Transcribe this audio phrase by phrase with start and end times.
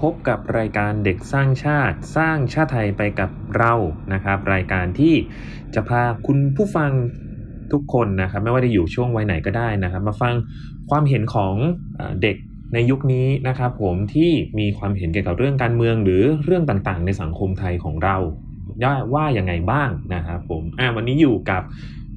[0.00, 3.72] พบกับรายการเด็กสร้างชาติสร้างชาติไทยไปกับเรา
[4.12, 5.14] นะครับ รายการที่
[5.74, 6.90] จะพาคุณผู้ฟัง
[7.72, 10.34] ทุกคนนะครับ ไม่ว่าจะอยู่ช่วงวัยไหนก็ได้นะครับ มาฟัง
[10.90, 11.54] ความเห็นของ
[12.22, 12.36] เด็ก
[12.74, 18.16] ในยุคนี้นะครับผมที่มีความเห็นเกี่ยวกับเรื่องการเมืองหรือเรื่องต่างๆ ในสังคมไทยของเรา
[19.14, 21.62] ว่าอย่างไงบ้างนะครับผมอ่าวันนี้อยู่กับ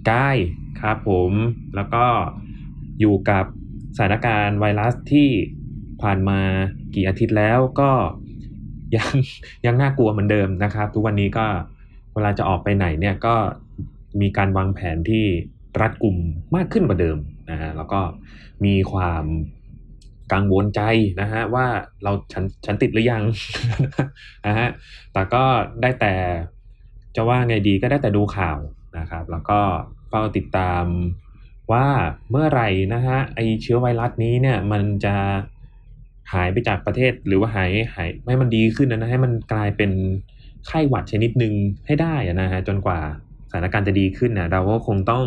[0.10, 0.38] กาย
[0.82, 1.32] ครับผม
[1.76, 2.06] แล้วก็
[3.00, 3.46] อยู่กับ
[3.98, 5.30] สถานการณ์ไวรัสที่
[6.02, 6.42] ผ่านมา
[6.96, 7.92] กี่อาทิตย์แล้วก็
[8.96, 9.14] ยัง
[9.66, 11.46] ยังน่ากลัวเหมือนเดิมนะครับ ทุกวันนี้ก็
[12.14, 13.36] เวลาจะออกไปไหนเนี่ยก็
[14.22, 15.26] มีการวางแผนที่
[15.82, 16.18] รัดกลุ่ม
[16.56, 17.18] มากขึ้นกว่าเดิม
[17.52, 18.02] นะฮะแล้วก็
[18.66, 19.26] มีความ
[20.34, 20.82] กังวลใจ
[21.22, 21.68] นะฮะว่า
[22.04, 23.24] เราฉันฉันติดหรือยัง
[24.48, 24.68] นะฮะ
[25.14, 25.44] แต่ก็
[25.82, 26.14] ได้แต่
[27.16, 28.58] จะว่าไงดีก็ได้แต่ดูข่าว
[29.00, 29.60] นะครับ แล้วก็
[30.10, 30.86] เฝ้าติดตาม
[31.72, 31.86] ว่า
[32.32, 35.16] เมื่อไหร่นะฮะไอเชื้อไวรัสนี้เนี่ยมันจะ
[36.34, 39.92] หายไปจากประเทศหรือว่าหายหายให้มันดีขึ้นนะให้มันกลายเป็น
[40.68, 41.54] ไข้หวัดชนิดหนึ่ง
[41.86, 43.00] ให้ได้นะฮะจนกว่า
[43.50, 45.24] สถานการณ์จะดีขึ้นนะเราก็คงต้อง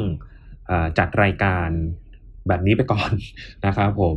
[0.71, 1.69] อจัดรายการ
[2.49, 3.11] แบบนี้ไปก่อน
[3.67, 4.17] นะครับผม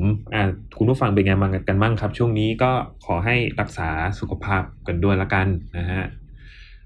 [0.77, 2.71] คุณผู้ฟังเป็นไงบ้างกันบ้างครับ ช่วงนี้ก็
[3.05, 6.03] ขอให้รักษาสุขภาพกันด้วยละกันนะฮะ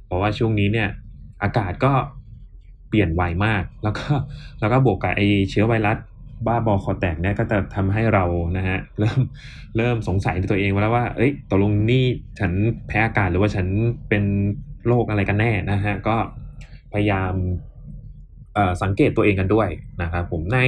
[0.06, 0.90] เพราะว่าช่วงนี้เนี่ย
[1.44, 1.94] อากาศก็
[2.90, 4.08] เปลี่ยนไวมาก แล้วก็
[4.60, 5.98] แล้วก็บวกกับไอเชื้อไวรัส
[6.46, 8.24] บ้าบอคอแตกเนี่ยก็จะทำให้เรา
[8.58, 9.20] นะฮะเริ่ม
[9.78, 12.06] เริ่มสงสัยในตัวเองแล้วว่า เอ้ยตกลงนี่
[12.40, 12.52] ฉัน
[12.88, 13.68] แพ้อากาศหรือว่าฉัน
[14.10, 14.24] เป็น
[14.88, 16.16] โรคอะไรกันแน่นะฮะก็
[16.94, 17.34] พยายาม
[18.82, 19.70] สังเกตตัวเองกันด้วย
[20.02, 20.60] นะครับผมใน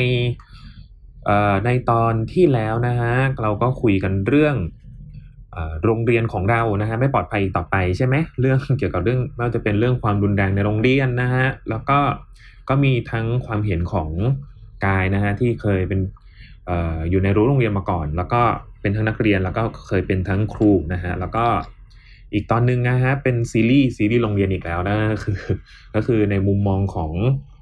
[1.66, 4.56] ในตอนที่แล้วนะฮะเราก็คุยกันเรื่อง
[5.83, 12.00] โรงเรียนของเรานะฮะไม่ปลอดภัยต่อไปใช่ไหมเรื่องเกี่ยวกับเรื่องไม่ว่าจะเป็นเรื่องความรุนแรงในโรงเรียนนะฮะแล้วก็
[12.69, 14.09] ก็มีทั้งความเห็นของ
[14.85, 15.99] กายนะฮะที่เคยเป็น
[16.69, 16.71] อ
[17.09, 18.41] อยู่ในรั้วโรงเรียนมาก่อน แล้วก็
[18.81, 21.45] เป็นทั้งนักเรียนแล้วก็เคยเป็นทั้งครูนะฮะแล้วก็
[22.33, 25.39] อีกตอนนึงนะฮะเป็นซีรีส์ซีรีส์โรงเรียนอีกแล้วนะคือ
[25.95, 27.11] ก็คือในมุมมองของ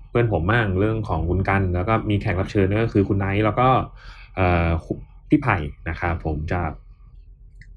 [0.09, 3.67] เพื่อนผมมั่งเรื่องของคุณกัน แล้วก็มีแขกรับเชิญก็คือคุณไนท์แล้วก็
[5.29, 5.57] พี่ไผ่
[5.89, 6.71] นะครับผมจาก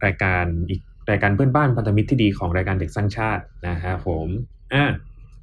[0.04, 0.80] รายการอีก
[1.10, 4.26] รายการเพื่อนบ้านพันธมิตรที่ดีของรายการเด็กสร้างชาตินะฮะผม
[4.72, 4.84] อ่า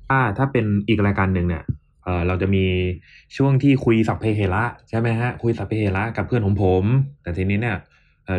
[0.09, 1.63] ถ้าถ้าเป็นอีกรายการหนึ่งเนี่ย
[2.27, 2.66] เราจะมี
[3.38, 6.83] ช่วงที่คุยสัพเพเหระใช่ไหมฮะคุยสัพเพเหระกับเพื่อนของผม
[7.23, 7.77] แต่ทีนี้เนี่ย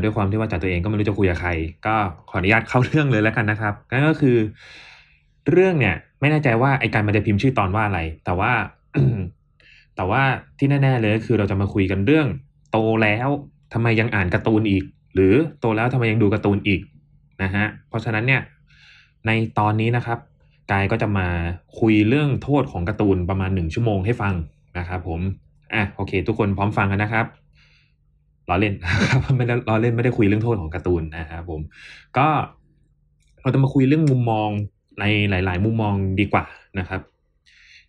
[0.02, 1.50] ด้วยความที่ว่าจัดตัวเองก็ไม่รู้จะคุยกับใคร
[1.86, 1.96] ก็
[2.30, 4.36] ขออนุญาตเข้าเรื่องเลยแล้วกันนะครับนั่นก็คือ
[5.50, 8.52] เรื่องเนี่ย ไม่แน่ใจว่าไอการมันจะพิมพ์ชื่อตอนว่าอะไร แต่ว่า
[9.96, 10.22] แต่ว่า
[10.58, 12.26] ที่แน่ๆเลยคือเราจะมาคุยกันเรื่อง
[12.72, 13.28] โตแล้ว
[13.72, 14.84] ทำไมยังอ่านการ์ตูนอีก
[15.14, 16.80] หรือโตแล้วทำไมยังดูการ์ตูนอีก
[17.42, 18.40] นะฮะเพราะฉะนั้นเนี่ย
[19.26, 20.18] ในตอนนี้นะครับ
[20.72, 21.28] กายก็จะมา
[21.80, 24.34] คุยเรื่องโทษของการ์ตูนประมาณหนึ่งชั่วโมงให้ฟัง
[24.78, 25.20] นะครับผม
[25.74, 27.26] อะโอเค ทุกคนพร้อมฟังกันนะครับ
[28.48, 28.74] ล้อเล่น
[29.10, 31.60] ครับไม่ได้ล้อเล่นไม่ได้คุยเรื่องโทษของการ์ตูนนะครับผม
[32.18, 32.28] ก็
[33.42, 34.48] เราจะมาคุยเรื่องมุมมอง
[35.00, 36.44] ในหลาย ๆ มุมมองดีกว่า
[36.78, 37.00] นะครับ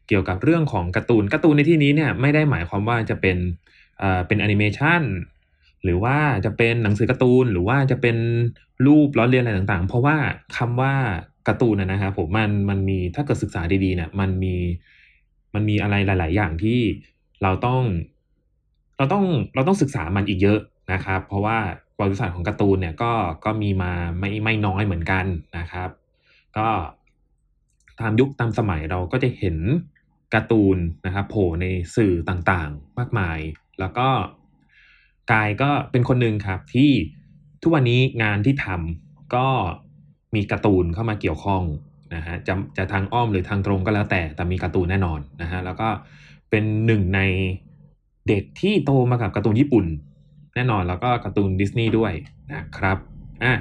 [0.07, 3.37] เกี่ยวกับเรื่องของการ์ตูนการ์ตูนในที่นี้เนี่ยไม่ได้หมายความว่าจะเป็น
[4.01, 5.01] อ่าเป็นแอนิเมชัน
[5.83, 8.17] หรือว่าจะเป็นหนังสือการ์ตูน หรือว่าจะเป็น
[8.85, 10.15] รูปล้อเลียนอะไรต่าง ๆ เพราะว่า
[10.57, 10.93] คำว่า
[11.47, 14.55] การ์ตูนนะครับผมมันมันมีถ้าเกิดศึกษาดีๆเนี่ยมันมี
[15.53, 16.79] มันมีอะไรหลาย ๆ อย่างที่
[17.43, 17.81] เราต้อง
[18.97, 20.59] เราต้องเราต้องศึกษามันอีกเยอะ
[20.93, 21.57] นะครับ เพราะว่า
[21.97, 23.13] ประวัติศาสตร์ของการ์ตูนเนี่ยก็
[23.45, 25.25] ก็มีมาไม่ไม่น้อยเหมือนกัน
[25.57, 25.89] นะครับ
[26.57, 26.67] ก็
[27.99, 29.57] ตามยุคตามสมัยเราก็จะเห็น
[30.33, 31.65] การ์ตูนนะครับโผล่ใน
[31.95, 33.39] สื่อต่างๆ มากมาย
[33.79, 34.09] แล้วก็
[35.31, 36.91] กายก็เป็นคนหนึ่งครับที่
[37.61, 39.47] ทุกวันนี้งานที่ทำก็
[40.35, 41.63] มีการ์ตูนเข้ามาเกี่ยวข้อง
[42.15, 45.87] นะฮะจะจะทางอ้อมหรือทางตรงก็แล้วแต่ แต่มีการ์ตูนแน่นอนนะฮะแล้วก็
[46.49, 47.21] เป็นหนึ่งใน
[48.27, 49.85] เด็กที่โตมากับการ์ตูนญี่ปุ่น
[50.55, 52.13] แน่นอนแล้วก็การ์ตูนดิสนีย์ด้วย
[52.53, 52.97] นะครับ
[53.43, 53.53] อะ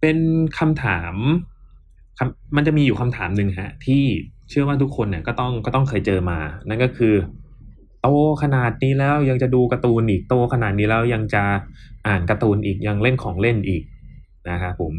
[0.00, 0.18] เป็น
[0.58, 1.14] คำถาม
[2.56, 4.02] มันจะมีอยู่คำถามหนึ่งฮะที่
[4.48, 6.38] เชื่อว่าทุกคนเนี่ยก็ต้องก็ต้องเคยเจอมา
[6.68, 7.14] นั่นก็คือ
[8.02, 8.08] โต
[8.42, 11.44] ขนาดนี้แล้วยังจะดูการ์ตูนอีกโตขนาดนี้แล้วยังจะ
[12.06, 13.82] อ่านการ์ตูนอีกยังเล่นของเล่นอีก
[14.50, 14.94] นะครับผม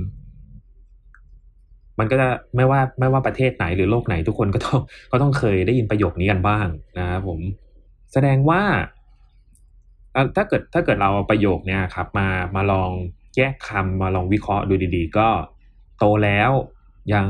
[2.00, 4.80] มันก็จะไม่ว่าไม่ว่าประเทศไหนหรือโลกไหนทุกคนก็ต้อง
[5.12, 6.68] ก็ต้องเคยได้ยินประโยคนี้กันบ้าง
[6.98, 7.40] นะครับผม
[8.13, 8.62] แสดงว่า
[10.36, 12.90] ถ้าเกิดถ้าเกิดเราประโยคเนี้ยครับ มามาลอง
[13.36, 15.28] แยกคำมาลองวิเคราะห์ดูดีๆ ก็
[16.00, 16.51] โตแล้ว
[17.13, 17.28] ยัง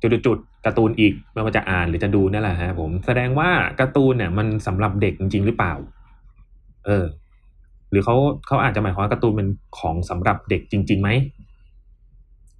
[0.00, 3.50] จุดๆการ์ตูนอีกไม่ว่าจะอ่านหรือจะดูนี่แหละฮะผมแสดงว่า
[3.80, 5.74] การ์ตูนเนี่ยมันสำหรับเด็กจริง ๆ หรือเปล่า
[6.86, 7.06] เออ
[7.90, 9.48] หรือเขาเขาอาจจะหมายความว่าการ์ตูนเป็น
[9.78, 11.08] ของสำหรับเด็กจริงๆไหม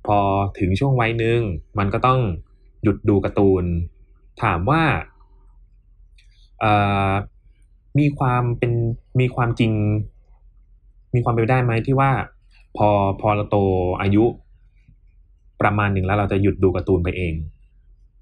[0.06, 0.18] พอ
[0.58, 1.40] ถึงช่วงวัยหนึ่ง
[1.78, 2.20] มันก็ต้อง
[2.82, 3.64] หยุดดูการ์ตูน
[4.42, 4.82] ถามว่า
[6.60, 6.64] เอ
[7.10, 7.12] อ
[7.98, 8.72] มีความเป็น
[9.20, 9.72] มีความจริง
[11.14, 12.10] มีความเป็นไปได้ไหมที่ว่า
[12.76, 12.88] พอ
[13.20, 13.56] พอเราโต
[14.00, 14.24] อายุ
[15.60, 17.34] ประมาณหนึ่งแล้วเราจะหยุดดูการ์ตูนไปเอง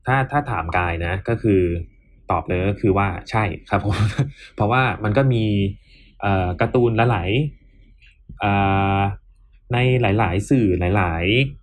[0.06, 1.60] ถ้าถ้าถามกายนะ ก็คือ
[2.30, 3.96] ตอบเลยก็คือว่าใช่ครับผม
[4.54, 5.44] เพราะว่ามันก็มี
[6.60, 11.61] การ์ตูนหลายๆในหลาย ๆ สื่อหลาย ๆ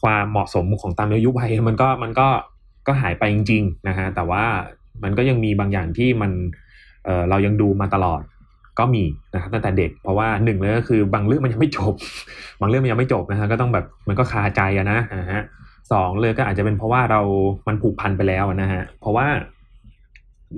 [0.00, 2.28] ความเหมาะสมของตามอายุวัยมันก็มันก็
[2.86, 4.44] ก็หายไปจริงๆนะฮะแต่ว่า
[5.02, 6.30] มันก็ยังมีบางอย่างที่มัน
[7.04, 8.22] เเรายังดูมาตลอด
[8.78, 9.04] ก็มี
[9.34, 11.94] นะครับตั้งแต่เด็กเพราะว่าหนึ่งเลยก็คือบางเรื่องมันยังไม่จบ
[12.60, 15.42] บางเรื่องมันยังไม่จบนะฮะก็ต้องแบบมันก็คาใจอะนะนะฮะ
[15.92, 17.20] สองเลยก็อาจจะเป็นเพราะว่าเรา
[17.68, 19.26] มันผูกพันไปแล้วนะฮะเพราะว่า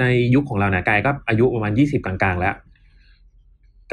[0.01, 0.05] ใน
[0.35, 2.55] ยุคของเราเนี่ยกายก็อายุประมาณยี่สิบกลางๆ แล้ว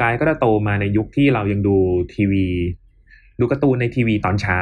[0.00, 1.76] กายก็จะโตมาในยุคที่เรายังดู
[2.14, 2.46] ทีวี
[3.40, 4.60] ดูการ์ตูนในทีวีตอนเช้า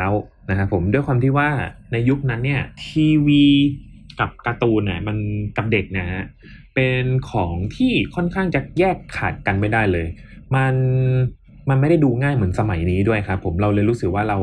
[0.50, 1.50] นะครับผมด้วยความที่ว่า
[1.92, 3.44] ในยุคนั้นเนี่ยทีวี
[4.20, 5.16] กับการ์ตูนเนี่ยมัน
[5.56, 6.24] กับเด็กนะฮะ
[6.74, 10.06] เป็นของที่ค่อนข้างจะแยกขาดกันไม่ได้เลย
[10.54, 10.74] มัน
[11.69, 14.38] มันไม่ได้ดูง่ายเหมือนสมัยนี้ด้วยครับ ผมเราเลยรู้สึกว่าเรา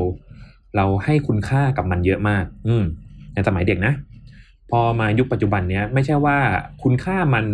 [0.75, 2.83] เราให้คุณค่ากับมันเยอะมาก อืม
[3.33, 3.93] ในสมัยเด็กนะ
[4.71, 6.37] พอมายุคปัจจุบันเนี้ยไม่ใช่ว่า
[6.83, 7.45] คุณค่ามัน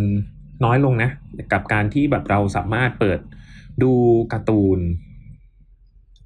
[0.65, 1.09] น้อยลงนะ
[1.53, 3.19] กับการที่แบบเราสามารถเปิด
[3.83, 3.91] ดู
[4.33, 4.79] การ์ตูน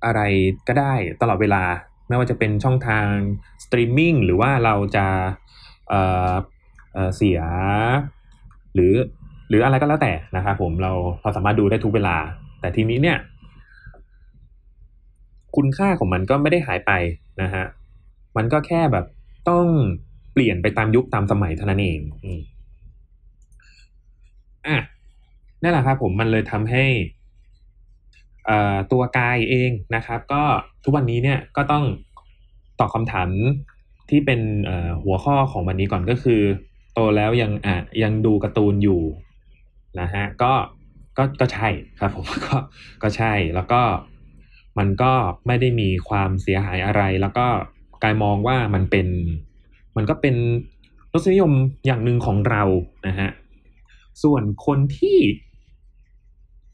[0.05, 0.21] อะไร
[0.67, 1.63] ก็ได้ตลอดเวลา
[2.07, 3.07] ไม่ว่าจะเป็นช่องทาง
[3.63, 5.05] สตรีมมิ่งหรือว่าเราจะ
[5.89, 7.39] เเสีย
[8.73, 8.93] หรือ
[9.49, 10.91] หรืออะไรก็แล้วแต่นะครับผมเรา
[11.21, 12.17] เราสามารถดูได้ทุกเวลา
[12.61, 13.17] แต่ทีนี้เนี่ย
[15.55, 16.91] คุณค่าของมันก็ไม่ได้หายไป
[17.41, 17.65] นะฮะ
[18.37, 19.05] มันก็แค่แบบ
[19.49, 19.65] ต้อง
[20.33, 21.99] เปลี่ยนไปตามยุคตามสมัยเท่านั้นเอง
[24.67, 24.77] อะ
[25.61, 26.85] นั่นแหละครับผมมันเลยทำให้
[28.91, 30.43] ตัวกายเองนะครับ ก็
[30.83, 31.85] ทุกวันนี้เนี่ยก็ต้อง
[32.79, 33.29] ตอบคำถาม
[34.09, 34.41] ที่เป็น
[35.03, 36.41] หัวข้อของวันนี้ก่อนก็คือ
[36.93, 39.01] โตแล้วยังอะยังดูการ์ตูนอยู่
[40.01, 40.53] นะฮะก็
[41.17, 41.69] ก็ก็ใช่
[41.99, 42.57] ครับผมก็
[43.03, 43.81] ก็ใช่แล้วก็
[44.79, 45.11] มันก็
[45.47, 47.47] ไม่ได้มีความเสียหายอะไร แล้วก็
[48.03, 49.07] กายมองว่ามันเป็น
[49.95, 50.35] มันก็เป็น
[51.13, 51.53] รสนิยม
[51.85, 52.63] อย่างหนึ่งของเรา
[53.07, 53.29] นะฮะ
[54.23, 55.17] ส่วนคนที่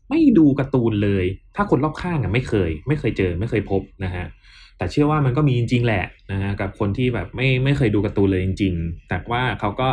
[0.09, 1.25] ไม่ดูการ์ตูนเลย
[1.55, 4.25] ถ้าคนรอบข้างอะไม่เคย ไม่เคยเจอไม่เคยพบนะฮะ
[4.77, 9.89] แต่เชื่อว่ามันก็มีจริง ๆ แหละนะฮะกับคนที่แบบไม่ไม่เคยดูการ์ตูนเลยจริง ๆ แต่ว่าเขาก็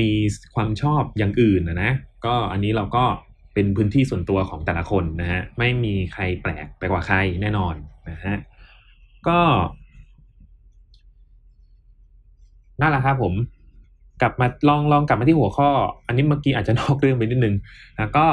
[0.00, 0.10] มี
[0.54, 1.92] ความชอบอย่างอื่นนะนะ
[2.26, 3.04] ก็อันนี้เราก็
[3.54, 7.74] เป็นพื้นที่ส่วนตัวของแต่ละคนนะฮะไม่มีใครแปลกไปกว่าใครแน่นอน
[8.10, 8.36] นะฮะ
[9.28, 9.40] ก็
[12.80, 13.34] นั่นแหละครับผม
[14.20, 15.70] กลับมาลองลองกลับมาที่หัวข้อ
[16.06, 17.54] อันนี้เมื่อกี้อาจจะนอกเรื่องไปนิดนึง
[17.98, 18.26] นะก็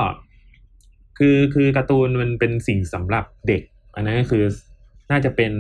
[1.19, 3.62] คือคือการ์ตูนมันเป็นสิ่งสำหรับเด็ก
[3.95, 4.44] อันนั้นก็คือ
[5.12, 5.54] น่าจะเป็น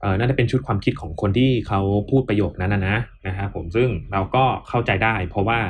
[0.00, 1.80] เอ่อน่าจะเป็นชุดความคิดของคนที่เขา
[2.10, 2.96] พูดประโยคนั้นนะนะ
[3.26, 5.60] นะฮะผมซึ่งเราก็เข้าใจได้ เพราะว่า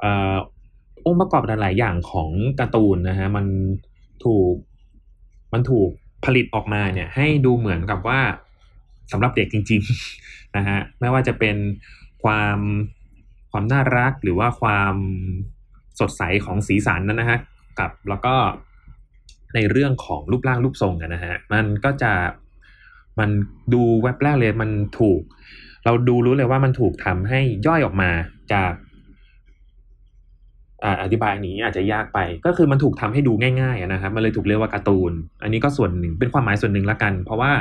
[0.00, 0.36] เอ่อ
[1.06, 2.28] องค์ประกอบหลาย ๆ อย่างของ
[2.60, 3.46] การ์ตูนนะฮะมัน
[4.24, 4.54] ถูก
[5.52, 5.88] มันถูก
[6.24, 8.20] ผลิตออกมาเนี่ย ให้ดูเหมือนกับว่า
[9.12, 9.80] สำหรับเด็กจริง
[10.18, 11.56] ๆ นะฮะไม่ว่าจะเป็น
[12.24, 12.58] ความ
[13.50, 14.94] ความน่ารักหรือว่าความ
[16.00, 17.38] สดใสของสีสันนั้นนะฮะ
[17.78, 18.34] กับแล้วก็
[19.54, 22.12] ในเรื่องของรูปร่างรูปทรงนะฮะมันก็จะ
[23.18, 23.30] มัน
[23.74, 25.20] ดูแวบแรกเลยมันถูก
[25.84, 28.10] เราดูรู้เลยว่ามันถูกทำให้ย่อยออกมา
[28.52, 28.72] จาก
[31.02, 37.52] อธิบายนี้อาจจะยากไป ก็คือมันถูกทำให้ดูง่ายๆนะครับมันเลยถูกเรียกว่าการ์ตูน อันนี้ก็ส่วนหนึ่งเป็นความหมายส่วนหนึ่งละกัน เพราะว่า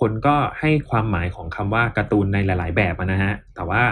[0.00, 3.82] คนก็ให้ความหมายของคำว่าการ์ตูนในหลาย ๆ แบบนะฮะแต่ว่า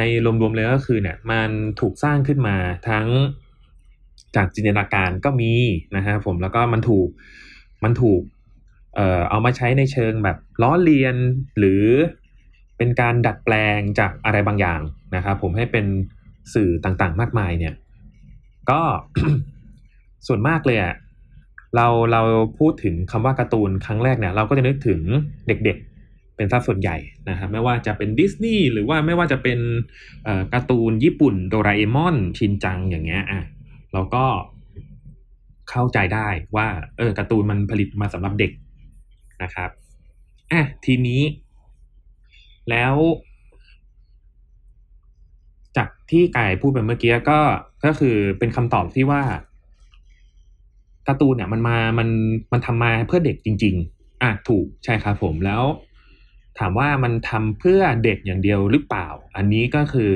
[0.00, 2.56] ในรวมๆเลยก็คือเนี่ยมันถูกสร้างขึ้นมา
[2.88, 3.06] ทั้ง
[4.36, 5.52] จากจินตนาการก็มี
[5.96, 7.08] นะฮะผมแล้วก็มันถูก
[7.84, 8.22] มันถูก
[8.96, 11.16] เอ่อเอามาใช้ในเชิงแบบล้อเลียน
[11.58, 11.84] หรือ
[12.78, 14.80] เป็นการดัดแปลงจากอะไรบางอย่าง
[15.16, 15.86] นะครับผมให้เป็น
[16.54, 17.74] สื่อต่างๆ มากมายเนี่ย
[18.70, 18.80] ก็
[20.26, 20.94] ส่วนมากเลยอะ
[21.76, 22.22] เราเรา
[22.58, 25.00] พูดถึงคำว่าการ์ตูนครั้งแรกเนี่ยเราก็จะนึกถึง
[25.46, 25.89] เด็กๆ
[26.40, 26.96] เป็นสัดส่วนใหญ่
[27.28, 29.58] นะครับไม่ว่าจะเป็นดิสนีย์หรือว่าไม่ว่าจะเป็น
[30.52, 33.42] การ์ตูนญี่ปุ่นโดราเอมอนชินจังอย่างเงี้ยอะ
[33.92, 34.24] เราก็
[35.70, 36.66] เข้าใจได้ว่า
[36.98, 38.52] เออการ์ตูนมันผลิตมาสำหรับเด็ก
[39.42, 39.70] นะครับ
[40.52, 41.22] อะทีนี้
[42.70, 42.94] แล้ว
[45.76, 47.40] จากที่กายพูดไปเมื่อกี้ก็
[47.84, 49.22] ก็คือเป็นคำตอบที่ว่า
[51.08, 52.08] การ์ตูนเนี่ยมันมามัน
[52.52, 55.62] มันทำมาเพื่อเด็กจริง ๆ อะถูกใช่ครับผมแล้ว
[56.60, 60.12] ถามว่ามันทำเพื่อเด็กอย่างเดียวหรือเปล่า อันนี้ก็คือ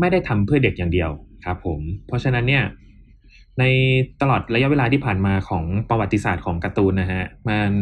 [0.00, 1.10] ไม่ได้ทำเพื่อเด็กอย่างเดียว
[1.44, 2.64] ครับผม เพราะฉะนั้นเนี่ย
[3.58, 3.64] ใน
[4.20, 7.72] ตลอดระยะเวลาที่ผ่านมาของประวัติศาสตร์ของการ์ตูนนะฮะมัน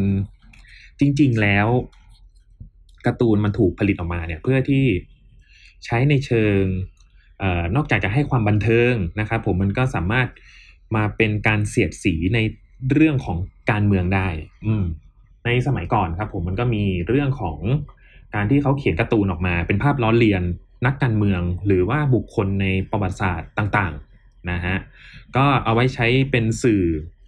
[1.01, 1.69] จริง ๆแล้ว
[3.07, 4.85] การ์ตูนมันถูกผลิตออกมาเนี่ยเพื่อที่
[5.85, 6.63] ใช้ในเชิง
[7.43, 10.29] ออนอกจากจะให้ความบันเทิงนะครับผมมันก็สามารถ
[10.97, 12.39] มาเป็นการเสียดสีใน
[12.93, 13.39] เรื่องของ
[13.71, 14.29] การเมืองได้
[14.67, 14.85] อืม
[15.45, 17.59] ในสมัยก่อนครับผมมันก็มีเรื่องของ
[18.35, 20.43] การที่เขาเขียนการ์ตูนออกมา เป็นภาพล้อเลียน
[20.87, 24.77] นักการเมือง หรือว่าบุคคลในประวัติศาสตร์ต่างๆนะฮะ
[25.37, 26.83] ก็เอาไว้ใช้เป็นสื่อ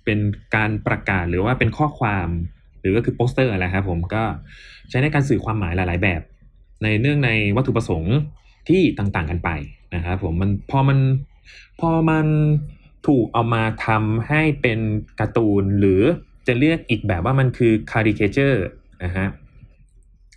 [0.05, 0.19] เป็น
[0.57, 2.29] การประกาศหรือว่าเป็นข้อความ
[2.81, 4.23] หรือก็คือโปสเตอร์อะไรครับผมก็
[4.89, 6.23] ใช้ในการสื่อความหมายหลาย ๆ แบบ
[6.83, 8.17] ในเนื่องในวัตถุประสงค์
[8.69, 9.51] ที่ต่างๆกันไป
[9.95, 10.99] นะครับผมมันพอมัน
[11.81, 12.27] พอมัน
[13.07, 14.79] ถูกเอามาทำให้เป็น
[15.21, 16.03] การ์ตูนหรือ
[16.47, 18.65] จะเรียกอีกแบบว่ามันคือคาริเคเจอร์
[19.05, 19.27] นะฮะ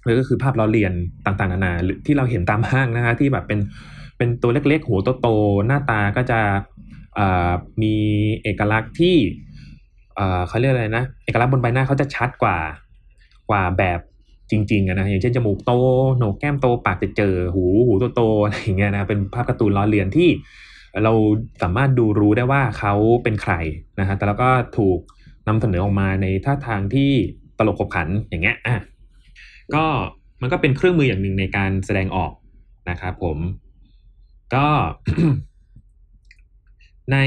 [0.03, 0.93] หรือก็คือภาพล้อเลียน
[1.25, 3.59] ต่างๆนานาหรือที่เราเห็นตามห้างนะฮะที่แบบเป็น
[4.17, 6.39] เป็นตัวเล็กๆ หัวโตๆหน้าตาก็จะ
[7.81, 7.95] มี
[8.43, 9.15] เอกลักษณ์ที่
[10.47, 12.57] เขาเรียกอะไรนะเอกลักษณ์บนใบหน้าเขาจะชัดกว่า
[13.49, 13.99] กว่าแบบ
[14.51, 15.71] จริงๆนะอย่างเช่นจมูกโต
[16.17, 20.29] โหนกแก้มโตปากจะเจอหูหูโตๆอะไรอย่างเงี้ยนะเป็นภาพการ์ตูนล้อเลียนที่
[21.03, 21.13] เรา
[21.61, 23.53] สามารถดูรู้ได้ว่าเขาเป็นใคร
[23.99, 24.99] นะฮะแต่แล้วก็ถูก
[25.47, 27.11] นำเสนอออกมาในท่าทางที่
[27.57, 28.75] ตลกขบขันอย่างเงี้ยอะ
[29.75, 29.85] ก็
[30.41, 32.31] มันก็เป็นเครื่องมืออย่างหนึ่งในการแสดงออก
[32.89, 33.37] นะครับผม
[34.55, 34.67] ก็
[37.11, 37.17] ใน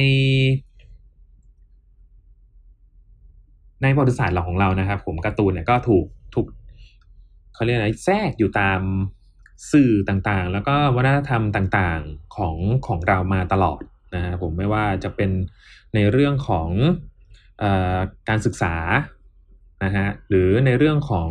[3.82, 6.46] ในประวัติศาสตร์ของเรานะครับ ผมการ์ตูนเนี่ยก็ถูกถูก
[7.54, 8.80] เขาเรียกอะไรแทรกอยู่ตาม
[9.72, 13.80] สื่อต่างๆ แล้วก็วัฒนธรรมต่างๆของของเรามาตลอด
[14.14, 15.30] นะฮะผมไม่ว่าจะเป็น
[15.94, 16.68] ในเรื่องของ
[18.28, 18.74] การศึกษา
[19.84, 21.30] นะฮะหรือในเรื่องของ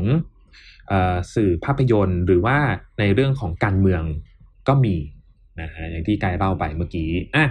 [0.91, 0.93] อ
[1.35, 2.57] สื่อภาพยนตร์ หรือว่า
[2.99, 4.03] ในเรื่องของการเมือง
[4.67, 4.95] ก็มี
[5.61, 7.45] นะฮะอย่างที่กายเล่าไปเมื่อกี้อะ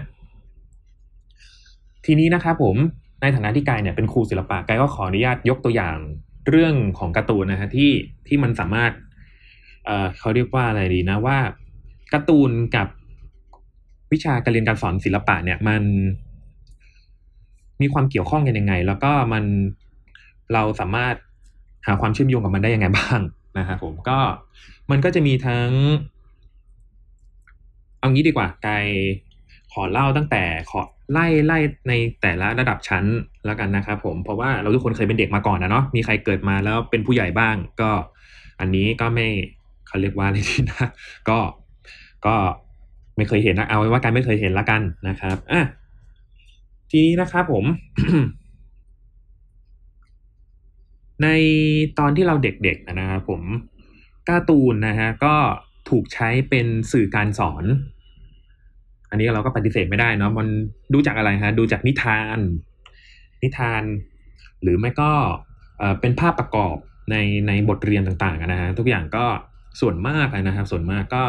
[2.04, 2.76] ทีนี้นะครับผม
[3.22, 5.96] ในฐานะที่กายเนี่ยเป็นครูศิลปะกายก็ขออนุญาตยกตัวอย่าง
[6.48, 7.90] เรื่องของการ์ตูนนะฮะที่
[8.28, 8.92] ที่มันสามารถ
[9.86, 11.38] เเขาเรียกว่าอะไรดีนะว่า
[12.12, 12.88] การ์ตูนกับ
[14.12, 15.82] วิชาการเรียนการสอนศิลปะเนี่ยมัน
[17.80, 19.44] มีความเกี่ยวข้องกันยังไง แล้วก็มัน
[20.52, 21.14] เราสามารถ
[21.86, 23.20] หาความเชื่อมโยงกับมันได้ยังไงบ้าง
[23.58, 24.18] นะครับผมก็
[24.90, 25.70] มันก็จะมีทั้ง
[27.98, 28.86] เอางี้ดีกว่ากาย
[29.72, 30.80] ขอเล่าตั้งแต่ขอ
[31.12, 31.58] ไล่ไล่
[31.88, 33.04] ในแต่ละระดับชั้น
[33.46, 37.90] แล้วกันนะครับผมเพราะว่าเราทุกคนเคยเป็นเด็กมาก่อนนะเนาะมีใครเกิดมาแล้วเป็นผู้ใหญ่บ้าง ก็
[38.60, 39.26] อันนี้ก็ไม่
[39.86, 40.86] เขาเรียกว่าอะไรดีนะ
[41.28, 41.38] ก็
[42.26, 42.34] ก็
[43.16, 45.64] ไม่เคยเห็นนะเอาไว้ว่าการไม่เคยเห็นละกันนะครับอะ
[46.90, 47.64] ทีนี้นะครับผม
[51.22, 51.28] ใน
[51.98, 53.42] ตอนที่เราเด็กๆนะครับผม
[54.28, 55.34] การ์ตูนนะฮะก็
[55.88, 57.64] ถูกใช้เป็นสื่อการสอน
[59.10, 60.48] อันนี้เราก็ปฏิเสธไม่ได้เนาะมัน
[60.92, 62.38] ดูจากอะไรฮะดูจากนิทาน
[63.42, 63.82] นิทาน
[64.62, 65.12] หรือไม่ก็
[66.00, 66.76] เป็นภาพประกอบ
[67.10, 67.16] ใน
[67.48, 69.26] ในบทเรียนต่างๆนะฮะทุกอย่างก็
[69.80, 71.24] ส่วนมากนะครับ ส่วนมากก็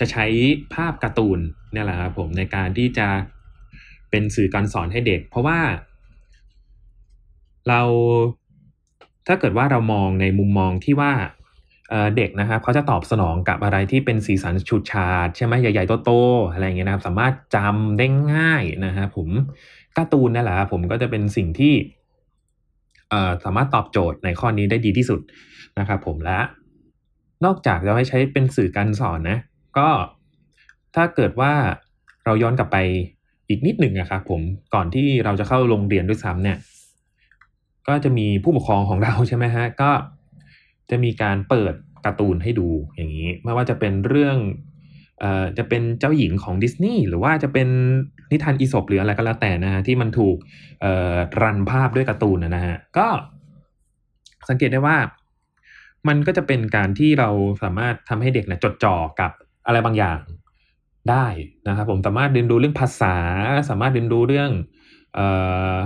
[0.00, 0.26] จะใช้
[0.74, 1.38] ภาพการ์ตูน
[1.72, 3.08] เนี่ยแหละครับผมในการที่จะ
[4.12, 5.58] เป็นสื่อการสอนให้เด็ก เพราะว่า
[7.68, 7.80] เรา
[9.26, 11.12] ถ้าเกิดว่าเรามองในมุมมองที่ว่า
[12.16, 19.28] เด็กนะครับเขาจะตอบสนองกับอะไรที่เป็นสีสันฉูดฉาดใช่ไหมใหญ่ๆโตๆอะไรอย่างเงี้ยนะครับ สามารถจำได้ง่ายนะครับผม
[19.96, 21.74] การ์ตูนนี่แหละผมก็จะเป็นสิ่งที่
[23.44, 25.20] สามารถตอบโจทย์ในข้อนี้ได้ดีที่สุด
[25.78, 26.40] นะครับผมและ
[27.44, 29.38] นอกจากจะให้ใช้เป็นสื่อการสอนนะ
[29.78, 29.88] ก็
[30.94, 31.52] ถ้าเกิดว่า
[32.24, 32.78] เราย้อนกลับไป
[33.48, 34.40] อีกนิดหนึ่งนะครับผม
[34.74, 36.58] ก่อนที่เราจะเข้าโรงเรียนด้วยซ้ำเนี่ย
[37.88, 39.90] ก็จะมีผู้ปกครองของเราใช่ไหมฮะก็
[40.90, 44.38] จะมีการเปิดการ์ตูนให้ดูอย่างนี้ ไม่ว่าจะเป็นเรื่อง
[45.20, 47.68] เอ่อจะเป็นเจ้าหญิงของดิสนีย์หรือว่าจะเป็น
[48.32, 50.36] นิทานอีสปหรืออะไรก็แล้วแต่นะฮะที่มันถูก
[50.80, 53.06] เอ่อรันภาพด้วยการ์ตูนนะฮะก็
[54.48, 54.96] สังเกตได้ว่า
[56.08, 57.28] มันก็จะเป็นการที่เรา
[57.62, 59.30] สามารถทำให้เด็กนะจดจ่อกับ
[59.66, 60.18] อะไรบางอย่าง
[61.10, 61.26] ได้
[61.68, 63.16] นะครับผมสามารถเรียนรู้เรื่องภาษา
[63.70, 64.50] สามารถเรียนรู้เรื่อง
[65.18, 65.20] อ
[65.74, 65.76] อ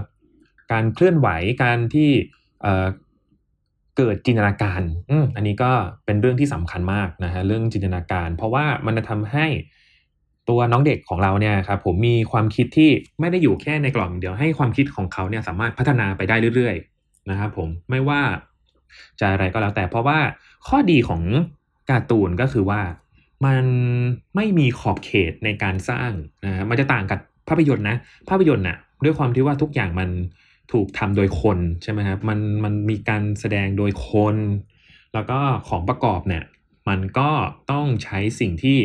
[0.72, 1.28] การเคลื่อนไหว
[1.64, 2.10] การที่
[3.96, 5.72] เกิดจินตนาการอือันนี้ก็
[6.04, 9.46] เป็นเรื่องที่สำคัญมากนะฮะเรื่องจินตนาการ เพราะว่ามันจะทำให้
[10.48, 18.22] ตัวน้องเด็กของเราเนี่ยครับผมมีความคิดที่ไม่ได้อยู่แค่ในกล่องเดียวให้ความคิดของเขาเนี่ยสามารถพัฒนาไปได้เรื่อยๆนะครับผมไม่ว่า
[19.20, 20.18] จะอะไรก็แล้วแต่เพราะว่า
[20.68, 21.22] ข้อดีของ
[21.90, 22.80] การ์ตูนก็คือว่า
[23.44, 23.64] มัน
[24.36, 26.10] ไม่มีขอบเขตในการสร้าง
[26.44, 27.96] นะมันจะต่างกับภาพยนตร์นะ
[28.28, 30.08] ภาพยนตร์น่ะด้วยความที่ว่าทุกอย่างมัน
[30.72, 34.36] ถูกทำโดยคนใช่ไหมครับมันมันมีการแสดงโดยคน
[35.14, 35.38] แล้วก็
[35.68, 36.44] ของประกอบเนี่ย
[36.88, 37.30] มันก็
[37.70, 38.78] ต้องใช้สิ่งที่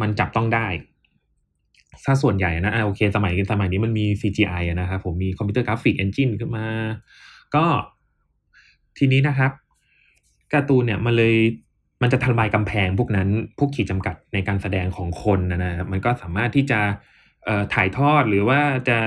[0.00, 0.66] มันจับต้องได้
[2.04, 6.66] ถ้าส่วนใหญ่นะโอเค สมัยสมัยนี้มันมี CGI นะครับผมมีคอมพิวเตอร์กราฟิก engine ขึ้นมา
[7.54, 7.64] ก็
[8.98, 9.52] ทีนี้นะครับ
[10.52, 11.36] การ์ตูนเนี่ยมันเลย
[12.02, 13.28] มันจะทลายกำแพงพวกนั้น
[13.58, 16.80] พวกขีดจำกัดในการแสดงของคนนะนะมันก็สามารถที่จะ
[17.74, 18.98] ถ่ายทอดหรือว่าจะ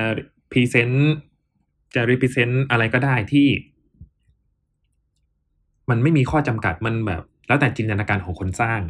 [0.51, 1.13] พรีเซนต์
[1.95, 3.47] จะ represent อะไรก็ได้ที่
[5.89, 8.81] มันไม่มีข้อจำกัดมันแบบ แล้วแต่จินตนาการของคนสร้าง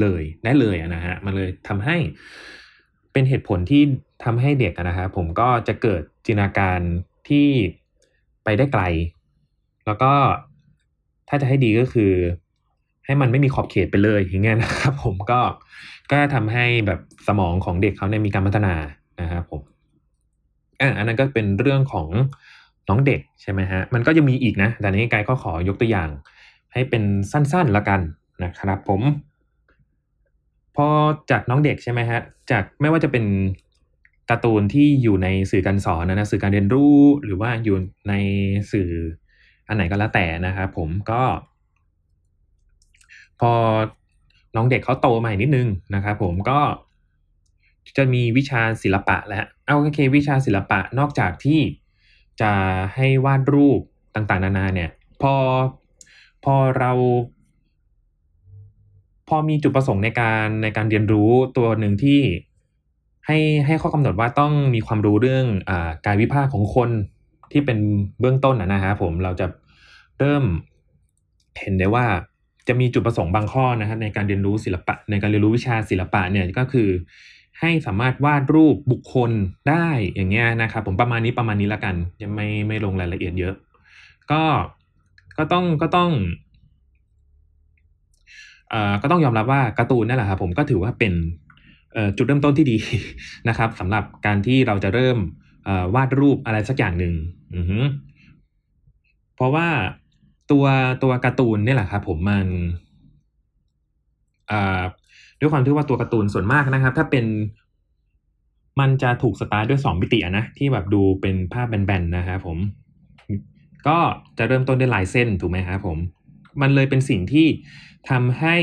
[0.00, 1.96] เลยได้เลยนะฮะมันเลยทำให้
[3.12, 3.82] เป็นเหตุผลที่
[4.24, 6.80] ทำให้เด็กนะฮะผมก็จะเกิดจินตนาการ
[7.28, 7.48] ที่
[8.44, 8.82] ไปได้ไกล
[9.86, 10.12] แล้วก็
[11.28, 12.12] ถ้าจะให้ดีก็คือ
[13.06, 15.40] ให้มันไม่มีขอบเขตไปเลยอย่างเงี้ยนะครับ ผมก็
[16.10, 18.74] ก็ทำให้แบบสมองของเด็กเขาเนี่ยมีการพัฒนา
[19.20, 19.60] นะครับผม
[20.80, 22.08] อะอันนั้นก็เป็นเรื่องของ
[22.88, 26.08] น้องเด็กใช่ไหมฮะมันก็ยังมีอีกนะ แต่นี้กด์ก็ขอยกตัวอย่าง
[26.72, 28.00] ให้เป็นสั้นๆละกัน
[28.44, 29.02] นะครับผม
[30.76, 30.88] พอ
[31.30, 32.20] จากน้องเด็กใช่ไหมฮะ
[32.50, 33.24] จากไม่ว่าจะเป็น
[34.30, 37.76] การ์ตูนที่อยู่ในสื่อการสอนนะสื่อการเรียนรู้หรือว่าอยู่
[38.08, 38.12] ใน
[38.72, 38.90] สื่อ
[39.68, 41.22] อันไหนก็แล้วแต่นะครับผมก็
[43.40, 43.52] พอ
[44.56, 46.60] น้องเด็กเขาโตใหม่นิดนึงนะครับผมก็
[47.96, 51.60] จะมีวิชาศิลปะแล้วเอาโอเควิชาศิลปะนอกจากที่
[52.40, 52.52] จะ
[52.94, 53.80] ให้วาดรูป
[54.14, 54.90] ต่างๆ นานาเนี่ย
[55.22, 55.34] พอ
[56.44, 56.92] พอเรา
[59.28, 62.20] พอมีจุดประสงค์ในการในการเรียนรู้ตัวหนึ่งที่
[63.26, 65.70] ให้ให้ข้อกำหนดว่าต้องมีความรู้เรื่องอ
[66.06, 66.90] กายวิภาคของคน
[67.52, 67.78] ที่เป็น
[68.20, 69.46] เบื้องต้นนะฮะผมเราจะ
[70.18, 70.44] เริ่ม
[71.60, 72.06] เห็นได้ว่า
[72.68, 76.88] จะมีจุดประสงค์บางข้อนะครับในการเรียนรู้ศิลปะ ในการเรียนรู้วิชาศิลปะเนี่ยก็คือ
[77.60, 79.30] ให้สามารถวาดรูปบุคคล
[79.68, 83.54] ได้อย่างเงี้ยนะครับผมประมาณนี้ประมาณนี้ละกันยังไม่ไม่ลงรายละเอียดเยอะ
[84.30, 84.42] ก็
[85.38, 86.10] ก็ต้องก็ต้อง
[88.70, 91.12] เอ่อก็ต้องยอมรับว่าการ์ตูนนั่นแหละครับผมก็ถือว่าเป็น
[92.16, 92.76] จุดเริ่มต้นที่ดี
[93.48, 95.18] นะครับสำหรับการที่เราจะเริ่ม
[95.94, 97.14] วาดรูปอะไรสักอย่างหนึ่ง
[99.36, 99.68] เพราะว่า
[100.50, 100.64] ตัว
[101.02, 102.46] ตัวการ์ตูนนี่แหละครับผมมัน
[105.40, 107.24] ด้วยความที่ว่าตัวการ์ตูนส่วนมากนะครับ ถ้าเป็น
[108.80, 112.58] มันจะถูกสไตล์ด้วยสองมิตินะที่แบบดูเป็นภาพแบนๆนะครับผม
[113.86, 113.98] ก็
[114.38, 115.98] จะเริ่มต้นด้วยลายเส้นถูกไหมครับผม
[116.60, 117.46] มันเลยเป็นสิ่งที่
[118.10, 118.56] ทำให้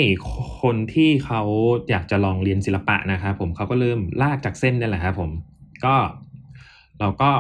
[0.62, 1.42] คนที่เขา
[1.90, 5.32] อยากจะลองเรียนศิลปะนะครับผมเขาก็เริ่มลากจากเส้นนี่แหละครับผม
[5.86, 5.96] ก็
[7.00, 7.32] เราก็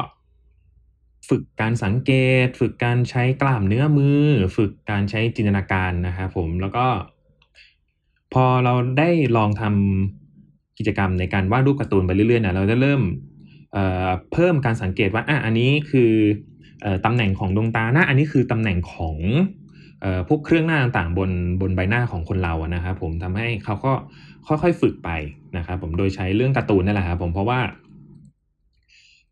[1.29, 2.11] ฝึกการสังเก
[2.45, 4.21] ต ฝึกการใช้กล้ามเนื้อมือ
[4.57, 6.85] ฝึกการใช้จินตนาการนะครับผมแล้วก็
[8.33, 13.01] พอเราได้ลองทำกิจกรรมในการวาดรูปการ์ตูนไปเรื่อยๆเนี่ยเราจะเริ่ม
[13.73, 16.11] เเพิ่มการสังเกตว่าอะอันนี้คือ
[17.05, 19.17] ตำแหน่งของดวงตาหน้าอันนี้คือตำแหน่งของ
[20.27, 21.31] พวกเครื่องหน้าต่างๆบน
[21.61, 23.93] บนใบหน้าของคนเราอะนะครับผมทำให้เขาก็
[24.47, 25.09] ค่อยๆฝึกไป
[25.57, 27.59] นะครับผมโดยใช้เรื่องการ์ตูนนี่แหละครับผมเพราะว่า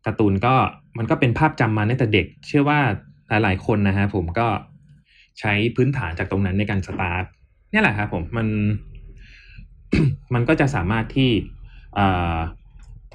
[0.06, 0.54] การ์ตูนก็
[0.98, 2.80] มันก็เป็นภาพจำมาตั้งแต่เด็ก เชื่อว่า
[3.28, 4.48] หลาย ๆ คนนะฮะผมก็
[5.40, 7.24] ใช้พื้นฐานจากตรงนั้นในการสตาร์ท
[7.72, 8.46] นี่แหละครับผมมัน
[10.34, 11.30] มันก็จะสามารถที่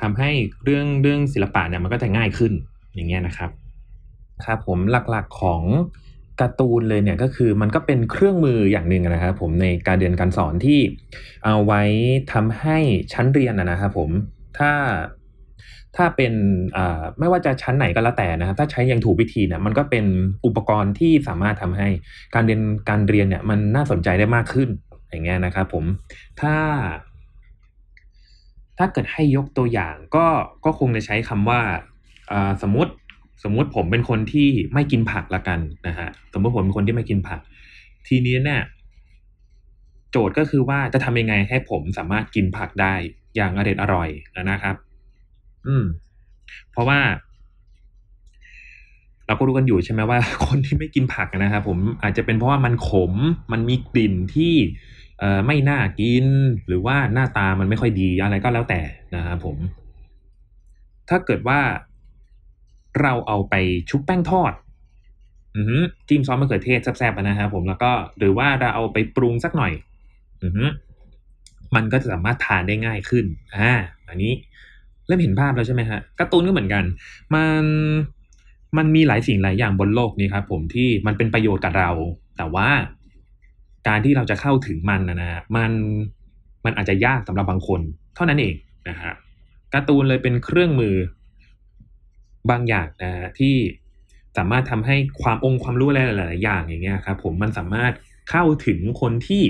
[0.01, 0.29] ทำให้
[0.63, 2.53] เรื่องเรื่องศิลปะเนี่ยมันก็จะง่ายขึ้น
[2.95, 3.51] อย่างเงี้ยนะครับ
[4.45, 5.63] ครับผมหลักๆของ
[6.41, 10.79] การ์ตูนเลยเนี่ยก็คือมันก็เป็นเครื่องมืออย่างหนึ่งนะครับผมในการเรียนการสอนที่
[11.43, 11.81] เอาไว้
[12.33, 12.77] ทำให้
[13.13, 14.09] ชั้นเรียนนะครับผม
[14.57, 14.71] ถ้า
[15.97, 16.33] ถ้าเป็น
[17.19, 20.05] ไม่ว่าจะชั้นไหนก็แล้วแต่นะครับถ้าใช้อย่างถูกวิธีเนี่ยมันก็เป็น
[20.45, 21.87] อุปกรณ์ที่สามารถทำให้
[22.35, 24.69] การเรียนการเรียนเนี่ยมันน่าสนใจได้มากขึ้น
[25.09, 25.83] อย่างเงี้ยนะครับผม
[26.41, 26.55] ถ้า
[28.77, 30.25] ถ้าเกิดให้ยกตัวอย่างก็
[30.65, 31.61] ก็คงจะใช้คำว่า
[32.63, 32.91] สมมติ
[33.43, 37.39] สมมติผมเป็นคนที่ไม่กินผักละกันนะฮะสมมติผมเป็นคนที่ไม่กินผัก
[38.07, 38.61] ทีนี้เนี่ย
[40.11, 42.93] โจทย์ก็คือว่าจะทำยังไงให้ผมสามารถกินผักได้
[43.35, 44.09] อย่างอร่อยอร่อย
[44.51, 44.75] นะครับ
[45.67, 45.85] อืม
[46.71, 46.99] เพราะว่า
[49.27, 53.13] เราก็รู้กันอยู่ใช่ไหมว่า คนที่ไม่กินผักนะครับผมอาจจะเป็นเพราะว่ามันขม
[53.51, 54.53] มันมีกลิ่นที่
[55.19, 56.25] เอ่อไม่น่ากิน
[56.67, 58.81] หรือว่าหน้าตามันไม่ค่อยดีอะไรก็แล้วแต่
[59.15, 59.57] นะครับผม
[61.09, 61.59] ถ้าเกิดว่า
[63.01, 63.55] เราเอาไป
[63.89, 64.53] ชุบแป้งทอด
[66.07, 69.73] จิ้มซอสมะเขือเทศแซ่บๆนะครับผมแล้วก็หรือว่าเราเอาไปปรุงสักหน่อย
[70.43, 70.59] อือ
[71.75, 73.25] มันก็จะสามารถทานได้ง่ายขึ้น
[73.55, 73.71] อ่า
[74.09, 74.33] อันนี้
[75.07, 76.83] เริ่มเห็นภาพแล้วใช่ไหมฮะการ์ตูนก็เหมือนกัน
[77.35, 77.63] มัน
[78.77, 81.89] มันมีหลายสิ่งหลายอย่างบนโลกนี้ครับผมที่มันเป็นประโยชน์กับเรา
[82.37, 82.69] แต่ว่า
[83.87, 85.71] การที่เราจะเข้าถึงมันนะนะมัน
[86.65, 87.81] มันอาจจะยากสำหรับบางคน
[88.15, 88.55] เท่านั้นเอง
[88.89, 89.13] นะฮะ
[89.73, 90.95] การ์ตูนเลยเป็นเครื่องมือ
[92.49, 93.55] บางอย่างนะที่
[94.37, 97.93] สามารถทำให้ความองค์ความรู้อะไรหลาย ๆ อย่างอย่างเงี้ยครับผมมันสามารถ
[98.29, 99.43] เข้าถึงคนที่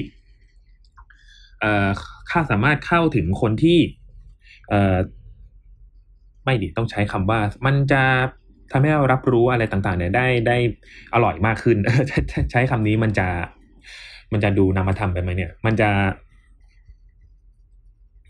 [1.60, 1.90] เอ่อ
[2.32, 3.80] ข้าสามารถเข้าถึงคนที่
[4.70, 4.98] เอ่อ
[6.48, 8.04] ไม่ดิต้องใช้คำว่า มันจะ
[8.72, 10.58] ทำให้เรารับรู้อะไรต่างๆเนี่ยได้ได้
[11.14, 11.78] อร่อยมากขึ้น
[12.52, 13.28] ใช้คำนี้มันจะ
[14.32, 15.90] มันจะดูนามธรรมไปไหมเนี่ย มันจะ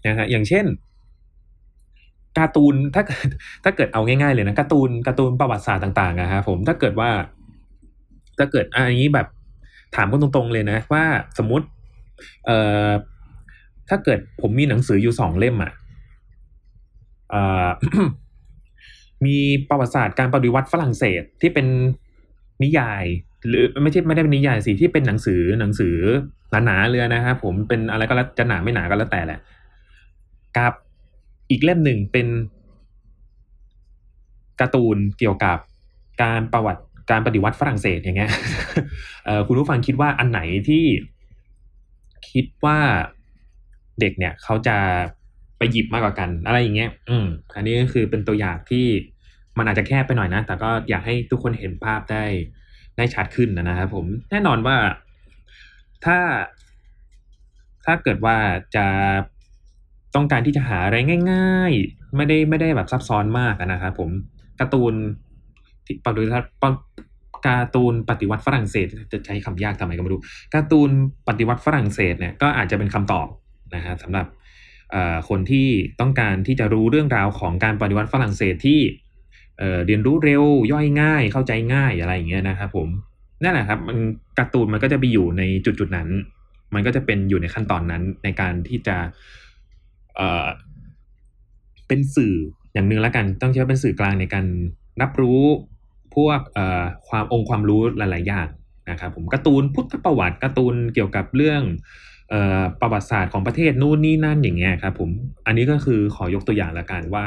[0.05, 0.65] นะฮะอย่างเช่น
[2.37, 3.03] การ์ตูนถ้า
[3.63, 7.09] ถ้าเกิดเอาง่ายๆเลยนะการ์ตูนการ์ตูนประวัติศาสตร์ต่างๆอะครับผมถ้าเกิดว่า
[8.37, 9.27] ถ้าเกิดอันนี้แบบ
[9.95, 11.03] ถามกันตรงๆเลยนะว่า
[11.37, 11.65] สมมติ
[12.45, 12.57] เอ่
[12.89, 12.91] อ
[13.89, 15.86] ถ้าเกิดผมมีหนังสืออยู่สองเล่มอะอ่า
[19.25, 19.37] มี
[19.69, 21.67] ประวัติศาสตร์การปฏิวัติฝรั่งเศสที่เป็น
[22.63, 23.03] นิยาย
[23.47, 25.95] หรือไม่ใช่ไม่ได้เป็นนิยายสิที่เป็นหนังสือหนังสือ
[26.65, 29.39] หนาๆเลยนะครับผมเป็นอะไรก็แล้วจะหนาไม่หนาก็แล้วแต่แหละ
[30.57, 30.73] กับ
[31.49, 32.27] อีกเล่มหนึ่งเป็น
[34.59, 35.57] การ์ตูนเกี่ยวกับ
[36.23, 38.31] การประวัติการปฏิวัติฝรั่งเศสอย่างเงี้ย
[39.47, 40.85] คุณผู้ฟังคิดว่าอันไหนที่
[42.31, 42.77] คิดว่า
[43.99, 44.77] เด็กเนี่ยเขาจะ
[45.57, 48.85] ไปหยิบมากกว่ากัน อะไรอย่างเงี้ย อืม อันนี้ก็คือเป็นตัวอย่างที่
[49.57, 52.23] มันอาจจะแคบไปหน่อยนะ แต่ก็อยากให้ทุกคนเห็นภาพได้
[52.97, 54.77] ได้ชัดขึ้นนะครับผม แน่นอนว่า
[56.05, 56.17] ถ้า
[57.85, 58.37] ถ้าเกิดว่า
[58.75, 58.85] จะ
[60.15, 60.97] ต้องการที่จะหาอะไร
[61.31, 64.09] ง่าย ๆ ไม่ได้ไม่ได้แบบซับซ้อนมากนะครับผม
[64.59, 64.93] การ์ตูน
[66.05, 66.47] ปฏิวัติ
[67.45, 70.21] การ์ตูนปฏิวัติฝรั่งเศส จะใช้คำยากทำไมก็ไม่รู้
[70.53, 70.89] การ์ตูน
[71.27, 73.27] ปฏิวัติฝรั่งเศสเนี่ยก็อาจจะเป็นคำตอบ
[73.75, 74.25] นะฮะสำหรับ
[75.29, 75.67] คนที่
[76.01, 78.79] ต้องการที่จะรู้เรื่องราวของการปฏิวัติฝรั่งเศสที่
[79.85, 82.87] เรียนรู้เร็วย่อยง่าย เข้าใจง่ายอะไรอย่างเงี้ยนะครับผม
[83.43, 83.97] นั่นแหละครับมัน
[84.39, 86.09] การ์ตูนมันก็จะไปอยู่ในจุดจุดนั้น
[86.73, 88.97] มันก็จะเป็นอยู่ในขั้นตอนนั้นในการที่จะ
[90.15, 90.47] เอ่อ
[91.87, 92.33] เป็นสื่อ
[92.73, 94.45] อย่างหนึ่งแล้วกัน ต้องใช้เป็นสื่อกลางในการ
[95.01, 95.41] รับรู้
[96.15, 98.47] พวกเอ่อความองค์ความรู้หลาย ๆ อย่าง
[98.89, 101.61] นะครับผมการ์ตูนพุทธประวัติการ์ตูนเกี่ยวกับเรื่อง
[102.81, 105.09] ประวัติศาสตร์ของประเทศนู่นนี่นั่นอย่างเงี้ยครับผม
[105.45, 107.25] อันนี้ก็คือขอยกตัวอย่างละกันว่า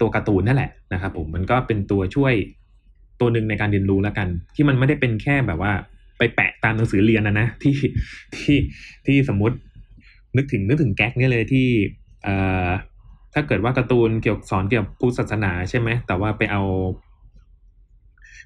[0.00, 2.34] ตัวการ์ตูนนั่นแหละนะครับผมมันก็เป็นตัวช่วย
[3.20, 5.72] ตัวหนึ่งในการเรียนรู้ล้วกัน ที่มันไม่ได้เป็นแค่แบบว่า
[6.18, 7.76] ไปแปะตามหนังสือเรียนนะนะที่
[8.34, 8.56] ที่
[9.06, 9.56] ที่สมมติ
[10.36, 11.66] นึกถึงนึกถึงแก๊กเนี่ยเลยที่
[12.24, 12.34] เอ่
[12.66, 12.68] อ
[13.34, 16.62] ถ้าเกิดว่าการ์ตูนเกี่ยวสอนเกี่ยวกับพุทธศาสนาใช่ไหมแต่ว่าไปเอา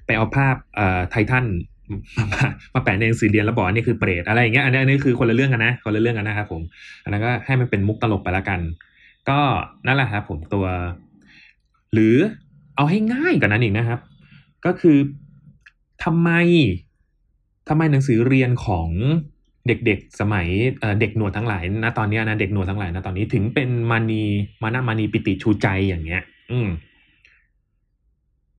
[0.05, 1.45] ไปเอาภาพเอ่อไททัน
[2.73, 6.61] มาแปะในหนังสือเรียนแล้วบอกนี่คือเปรตอะไรอย่างเงี้ยอันนี้อันนี้คือคนละเรื่องกันนะคนละเรื่องกันนะครับผม
[7.03, 8.59] อันนั้นก็ให้มันเป็นมุกตลกไปละกัน
[9.29, 9.39] ก็
[9.87, 10.65] นั่นแหละครับผมตัว
[11.93, 12.15] หรือ
[12.75, 13.99] เอาให้ง่ายกว่านั้นอีกนะครับ
[14.65, 14.97] ก็คือ
[16.03, 16.29] ทำไม
[17.69, 18.89] ทำไมหนังสือเรียนของ
[19.67, 20.47] เด็กๆสมัย
[20.99, 24.23] เด็กหนวดทั้งหลายนะตอนนี้นะเด็กหนวดทั้งหลายนะตอนนี้ถึงเป็นมานี
[24.63, 26.67] มานามานีปิติชูใจอย่างเงี้ย อืม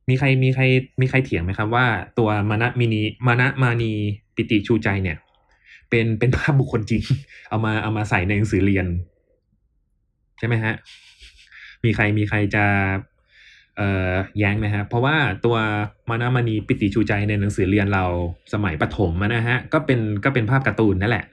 [0.09, 0.63] มีใครมีใคร
[1.01, 1.87] มีใครเถียงไหมครับว่า
[2.19, 3.93] ตัวมานะมินีมานะมานี
[4.35, 5.17] ปิติชูใจเนี่ย
[5.91, 7.03] เป็นเป็นภาพบุคคลจริง
[7.49, 8.87] เอามาเอามาใส่ในหนังสือเรียน
[10.39, 10.75] ใช่ไหมฮะ
[11.85, 12.65] มีใครมีใครจะ
[13.77, 15.57] เอ่อแย้งไหมฮะ เพราะว่าตัว
[16.09, 18.05] มานามณีปิติชูใจในหนังสือเรียนเรา
[18.53, 21.25] สมัยประถมนะฮะ ก็เป็นก็เป็นภาพการ์ตูนนั่นแหละ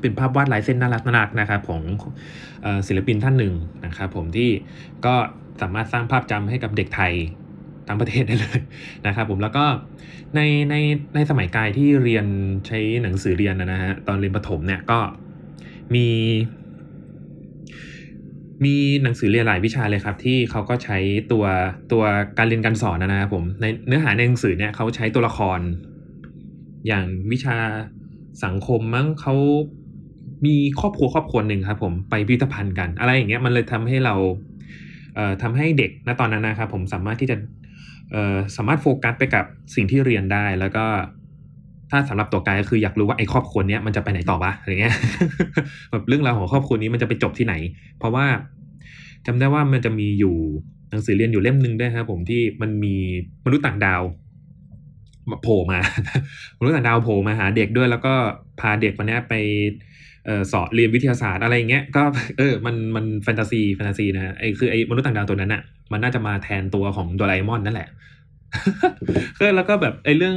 [0.00, 1.82] เป็นภาพวาดลายเส้นน่ารักน่ารักนะครับของ
[2.86, 3.54] ศิลปินท่านหนึ่ง
[3.86, 4.50] นะครับผมที่
[5.06, 5.14] ก็
[5.60, 7.12] สามารถสร้างภาพจำให้กับเด็กไทย
[7.88, 8.60] ทั้งประเทศได้เลย
[9.06, 9.64] นะครับผมแล้วก็
[10.36, 10.40] ใน
[10.70, 10.74] ใน
[11.14, 12.26] ในสมัยกายที่เรียน
[12.66, 14.98] ใช้หนังสือเรียนนะฮะตอนเรียนประถมเนี่ยก็
[15.94, 16.06] มี
[18.64, 20.98] มีหนังสือเรียนหลายวิชาเลยครับ ที่เขาก็ใช้
[21.32, 21.44] ตัว
[21.92, 22.04] ตัว
[22.38, 25.60] การเรียนการสอนนะครับผมในเนื้อหาในหนังสือเนี่ยเขาใช้ตัวละคร
[26.86, 27.56] อย่างวิชา
[28.44, 29.34] สังคมมั้งเขา
[30.46, 34.14] มีครอบครัวครอบครัวหนึ่งครับ ผมไปพิพิธภัณฑ์กัน อะไรอย่างเงี้ยมันเลยทำให้เรา
[35.14, 37.36] เอ่อทำให้เด็กณตอนนั้นนะครับผมสามารถที่จะ
[38.56, 39.44] สามารถโฟกัสไปกับ
[39.74, 40.84] สิ่งที่เรียนได้ แล้วก็
[41.90, 44.94] ถ้าสำหรับตัวกายก็คืออยากรู้ว่าไอ้ครอบครัวนี้มันจะไปไหนต่อวะอะไรเงี้ย
[45.90, 47.54] แบบเรื่องราวของครอบครัวนี้มันจะไปจบที่ไหน
[47.98, 48.26] เพราะว่า
[49.26, 50.36] จำได้ว่ามันจะมีอยู่
[50.90, 52.94] หนังสือเรียนอยู่เล่มหนึ่งด้วยครับผมที่มันมี
[53.44, 54.02] มนุษย์ต่างดาว
[55.30, 55.80] มาโผล่มา
[56.58, 58.14] มนุษย์ต่างดาวโผล่มาหาเด็กด้วย แล้วก็
[58.60, 59.34] พาเด็กคนนี้ไป
[60.52, 62.02] สอนเรียนวิทยาศาสตร์อะไรอย่างเงี้ยก็
[62.38, 67.88] เออมันมันแฟนตาซีแฟนตาซีนะไอคือไอมนุษย์ต่างดาวตัวนั้นอะมันน่าจะมาแทนตัวของโดราเอมอนนั่นแหละ
[69.38, 70.36] ก็แล้วก็แบบไอเรื่อง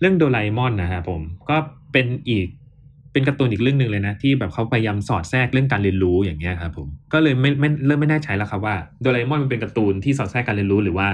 [0.00, 1.56] เรื่องโดราเอมอนนะครับผมก็
[1.92, 2.46] เป็นอีก
[3.12, 11.08] เป็นการ์ตูนอีกเรื่องหนึ่งเลยนะ ที่แบบเขาพยายามสอดแทรกเรื่องการเรียนรู้อย่างเงี้ยครับผมก็เลยไม่ไม่เริ่มไม่แน่ใจแล้วครับว่าโดราเอมอนมันเป็นการ์ตูนที่สอดแทรกการเรียนรู้หรือว่า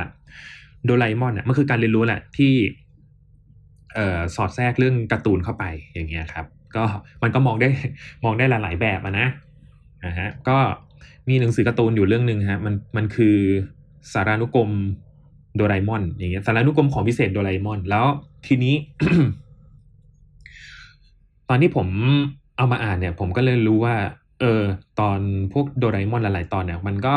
[0.84, 2.52] โดราเอมอนเนี่ยมันคือการเรียนรู้แหละที่
[3.94, 6.84] เอ่อสอดแทรกเรื่องการ์ตูนเข้าไปอย่างเงี้ยครับ ก็
[7.22, 7.68] มันก็มองได้
[8.24, 9.28] มองได้หลาย ๆ แบบนะ
[10.04, 10.56] นะฮะก็
[11.28, 13.36] มีหนังสือการ์ตูนอยู่เรื่องหนึ่งฮะมันมันคือ
[14.12, 14.70] สารานุกรม
[15.56, 18.06] โดราเอมอนอย่างเงี้ยสารานุกรมของพิเศษโดราเอมอน แล้ว
[18.46, 18.74] ทีนี้
[21.48, 21.88] ตอนที่ผม
[22.56, 23.96] เอามาอ่านเนี่ย ผมก็เลยรู้ว่า
[24.40, 24.62] เออ
[25.00, 25.18] ตอน
[25.52, 27.14] พวกโดราเอมอนหลาย ๆ ตอนเนี่ย มันก็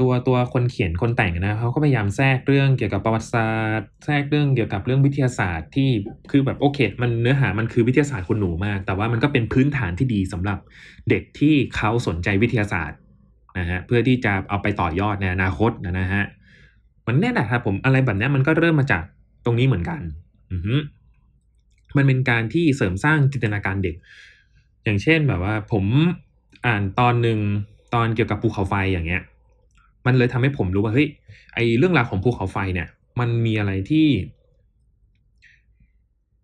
[0.00, 5.90] ตัวตัวคนเขียนคนแต่งนะเขาก็พยายามแทรกเรื่องเกี่ยวกับประวัติศาสตร์ แทรกเรื่องเกี่ยวกับเรื่องวิทยาศาสตร์ที่
[6.30, 10.58] คือแบบโอเค มันเนื้อหามันคือวิทยาศาสตร์คนหนูมาก แต่ว่ามันก็เป็นพื้นฐานที่ดีสำหรับ
[11.10, 12.98] เด็กที่เขาสนใจวิทยาศาสตร์
[13.58, 16.24] นะฮะเพื่อที่จะเอาไปต่อยอดในอนาคตนะฮะ
[17.06, 19.04] มันแน่นะครับผมอะไรแบบนี้มันก็เริ่มมาจาก
[19.44, 20.00] ตรงนี้เหมือนกัน
[20.52, 20.56] อื
[21.96, 23.96] มันเป็นการที่เสริมสร้างจินตนาการเด็ก
[24.84, 25.84] อย่างเช่นแบบว่าผม
[26.66, 27.38] อ่านตอนหนึ่ง
[27.94, 29.22] ตอนเกี่ยวกับภูเขาไฟอย่างเงี้ย
[30.06, 31.08] มันเลยทำให้ผมรู้ว่าเฮ้ย
[31.54, 32.88] ไอเรื่องราวของภูเขาไฟเนี่ย
[33.20, 34.06] มันมีอะไรที่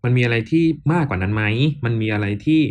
[0.03, 0.63] มันมีอะไรที่
[0.93, 1.43] มากกว่านั้นไหม
[1.85, 2.61] มันมีอะไรที่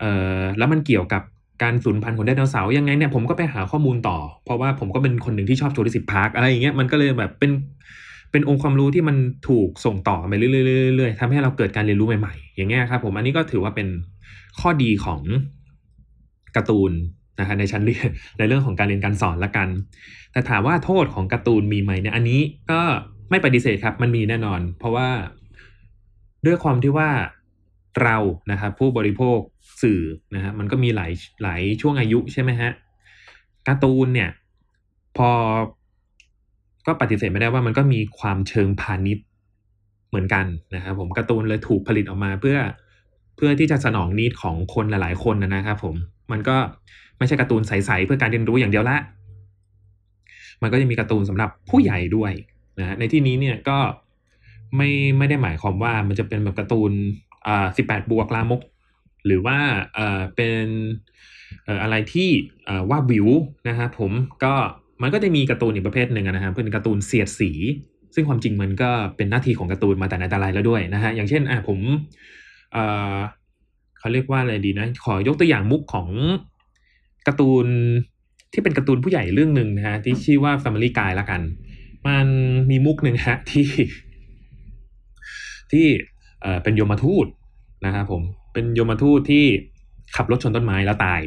[0.00, 1.22] เอ่อแล้วมันเกี่ยวกับ
[1.62, 7.50] การสูญพันธุ์ของไดโนเสาร์ยังไงเนี่ยผมก็ไปหาข้อมูลต่อ เพราะว่าผมก็เป็นคนหนึ่งที่ชอบ Jurassic Park อะไรอย่างเงี้ยมันก็เลยแบบเป็น
[8.30, 9.16] เป็นองค์ความรู้ที่มัน
[9.48, 13.88] ถูกส่งต่อไปเรื่อยๆทำให้เราเกิดการเรียนรู้ใหม่ๆ อย่างเงี้ยครับผมอันนี้ก็ถือว่าเป็น
[14.60, 15.20] ข้อดีของ
[16.56, 16.92] การ์ตูน
[17.38, 19.68] นะฮะในชั้นเรียนในเรื่องของการเรียนการสอนละกัน
[20.32, 22.40] แต่ถามว่าโทษของการ์ตูนมีไหมเนี่ยอันนี้
[22.70, 22.80] ก็
[23.30, 25.08] ไม่ปฏิเสธครับ มันมีแน่นอน เพราะว่า
[26.46, 27.10] ด้วยความที่ว่า
[28.02, 28.16] เรา
[28.50, 29.38] นะครับผู้บริโภค
[29.82, 30.00] สื่อ
[30.34, 32.70] นะฮะมันก็มีหลายหลายช่วงอายุใช่ไหมฮะ
[33.68, 34.30] การ์ตูนเนี่ย
[35.16, 35.30] พอ
[36.86, 39.24] ก็ปฏิเสธไม่ได้ว่ามันก็มีความเชิงพาณิชย์
[40.08, 42.58] เหมือนกันนะครับผมการ์ตูนเลยถูกผลิตออกมาเพื่อ
[43.36, 45.94] เพื่อที่จะสนองนิดของคนหลาย ๆ คนนะครับผม
[46.32, 46.56] มันก็
[47.22, 48.96] ไม่ใช่การ์ตูนใสๆเพื่อการเรียนรู้อย่างเดียวละ
[50.62, 52.32] มันก็จะมีการ์ตูนสำหรับผู้ใหญ่ด้วย
[52.78, 53.78] นะในที่นี้เนี่ยก็
[54.76, 56.92] ไม่ไม่ได้หมายความว่ามันจะเป็นแบบการ์ตูน
[57.46, 58.60] อ่าสิบแปดบวกลามก
[59.26, 59.58] หรือว่า
[59.94, 60.66] เอ่อเป็น
[61.64, 62.28] เอ่ออะไรที่
[62.66, 63.28] เอ่อว่าวิว
[63.68, 64.12] นะครับผม
[64.44, 64.54] ก็
[65.02, 67.50] มันก็จะมีการ์ตูนอีกประเภทหนึ่งนะครับเป็นการ์ตูนเสียดสี
[68.14, 71.78] ซึ่งความจริงมันก็เป็นหน้าที่ของการ์ตูนมาแต่ไหนแต่ไรแล้วด้วยนะฮะอย่างเช่นอะผม
[72.72, 73.16] เอ่อ
[73.98, 76.08] เขาเรียกว่าอะไรดีนะ ขอยกตัวอย่างมุกของ
[77.26, 77.66] การ์ตูน
[78.52, 81.40] ที่เป็นการ์ตูนผู้ใหญ่เรื่องหนึ่งนะฮะที่ชื่อว่า Family Guy ละกัน
[82.06, 82.26] มัน
[82.70, 83.68] มีมุกหนึ่งฮะที่
[85.72, 85.86] ที่
[86.42, 87.26] เอ่อเป็นโยมทูต
[87.86, 89.44] นะครับผมเป็นโยมทูตที่
[90.16, 91.20] ขับรถชนต้นไม้แล้วตาย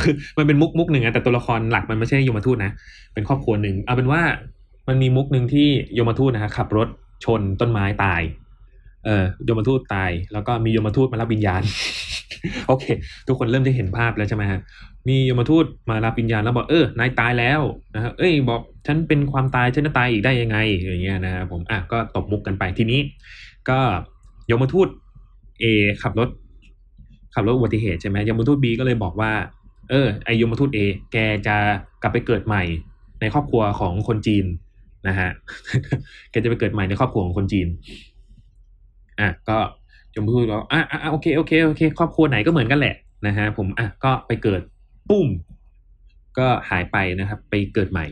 [0.00, 2.72] คือมันเป็นมุกมุกหนึ่งอะแต่ตัวละครหลักมันไม่ใช่โยมทูตนะ
[3.14, 4.22] เป็นครอบครัวหนึ่งเอาเป็นว่า
[4.88, 6.88] มันมีมุกหนึ่งที่โยมทูตนะฮะขับรถ
[7.24, 8.22] ชนต้นไม้ตาย
[9.06, 11.62] เออโยมทูตตาย แล้วก็มีโยมทูตมารับวิญญาณ
[12.66, 12.84] โอเค
[13.26, 14.60] ทุกคนเริ่มจะเห็นภาพแล้วใช่ไหมฮะ
[15.08, 17.60] มีโยมทูตมารับวิญญาณแล้วบอกเออนายตายแล้ว
[17.94, 23.00] นะครับเอ้ยบอกฉันเป็นความตายฉันจะตายอีกได้ยังไงอย่างเงี้ยนะครับผมอะก็ตบมุกกันไปทีนี้
[23.68, 23.78] ก็
[24.50, 24.88] ยมทูต
[25.62, 25.64] A
[26.02, 26.28] ขับรถ
[27.34, 29.32] ขับรถอุบัติเหตุใช่ไหมยมทูต B ก็เลยบอกว่า
[29.90, 30.78] เออไอยมทูต A
[31.12, 31.16] แก
[31.46, 31.56] จะ
[32.02, 32.62] กลับไปเกิดใหม่
[33.20, 34.44] ในครอบครัวของคนจีน
[35.08, 35.30] นะฮะ
[36.30, 37.68] แกจะไปเกิดใหม่ในครอบครัวของคนจีน
[39.20, 39.58] อะก็
[40.14, 42.94] ยมทูตบอกอะอะโอเคโอเคโอเค ครอบครัวไหนก็เหมือนกันแหละ
[43.26, 44.60] นะฮะผมอะก็ไปเกิด
[45.10, 45.28] ปุ้ม
[46.38, 48.06] ก็หายไปนะครับ ไปเกิดใหม่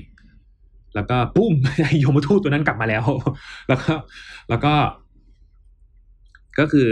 [0.95, 1.53] แล้วก็ปุ้ม
[2.03, 3.05] ยมทูตตัวนั้นกลับมาแล้ว
[3.69, 3.93] แล้วก็
[4.49, 4.75] แล้วก็
[6.59, 6.88] ก็คือ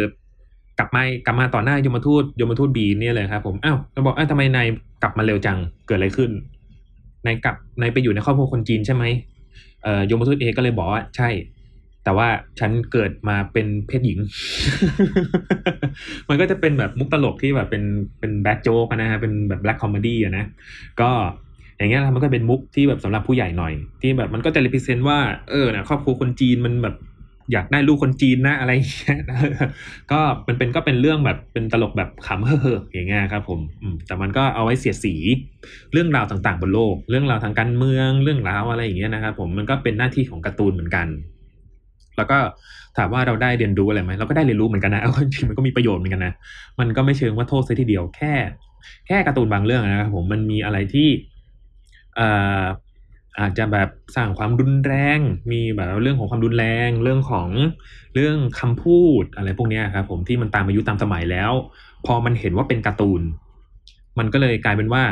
[0.79, 4.67] กลับมากลับมาต่อหน้ายมทูตยมทูตบีเนี่ยเลยครับผมอ้าวเราบอกอ้าวทำไมนาย
[5.03, 6.31] กลับมาเร็วจังเกิดอะไรขึ้น
[7.27, 9.05] นายกลับนายไปอยู่ในครอบครัวคนจีนใช่ไหม
[9.83, 11.29] เอ่อยมทูต A ก็เลยบอกว่าใช่
[12.05, 12.29] แต่ว่า
[12.61, 14.19] ฉันเกิดมาเป็นเพศหญิง
[16.29, 17.85] มันก็จะเป็นแบบมุกตลกที่แบบเป็น
[18.21, 20.45] เป็น black joke นะฮะ เป็นแบบ black comedy อะนะ
[21.01, 21.11] ก็
[21.77, 25.19] อย่างเงี้ยมันก็เป็นมุกที่แบบสำหรับผู้ใหญ่หน่อย ที่แบบมันก็จะ represent ว่า
[25.51, 26.97] เออนะครอบครัวคนจีนมันแบบ
[27.53, 29.19] อยากได้ลูกคนจีนนะอะไรอย่างเงี้ย
[30.13, 35.15] ก็มันเป็นก็เป็นเรื่องแบบเป็นตลกแบบขำเฮ่อๆอย่างเงี้ยครับผมอืมแต่มันก็เอาไว้เสียดสี
[35.93, 41.07] เรื่องราวต่างๆ บนโลก เรื่องราวทางการเมืองเรื่องราวอะไรอย่างเงี้ยนะครับผมมันก็เป็นหน้าที่ของการ์ตูนเหมือนกัน
[42.17, 42.39] แล้วก็
[42.97, 46.35] ถามว่าเราได้เรียนรู้อะไรไหมเราก็ได้เรียนรู้เหมือนกันนะเอาจริงมันก็มีประโยชน์เหมือนกันนะ
[46.81, 48.35] มันก็ไม่เชิงว่าโทษซะทีเดียวแค่
[49.07, 51.09] แค่การ์ตูนบางเรื่องนะครับผมมันมีอะไรที่
[52.17, 52.29] เอ่
[52.63, 52.65] อ
[53.41, 55.19] อาจจะแบบสร้างความรุนแรง
[55.53, 57.49] มีแบบเรื่องของความรุนแรง เรื่องของ
[58.15, 61.53] เรื่องคำพูดอะไรพวกนี้ครับผมที่มันตามอายุตามสมัยแล้ว
[62.07, 63.23] พอมันเห็นว่าเป็นการ์ตูน
[64.19, 65.03] มันก็เลยกลายเป็นว่า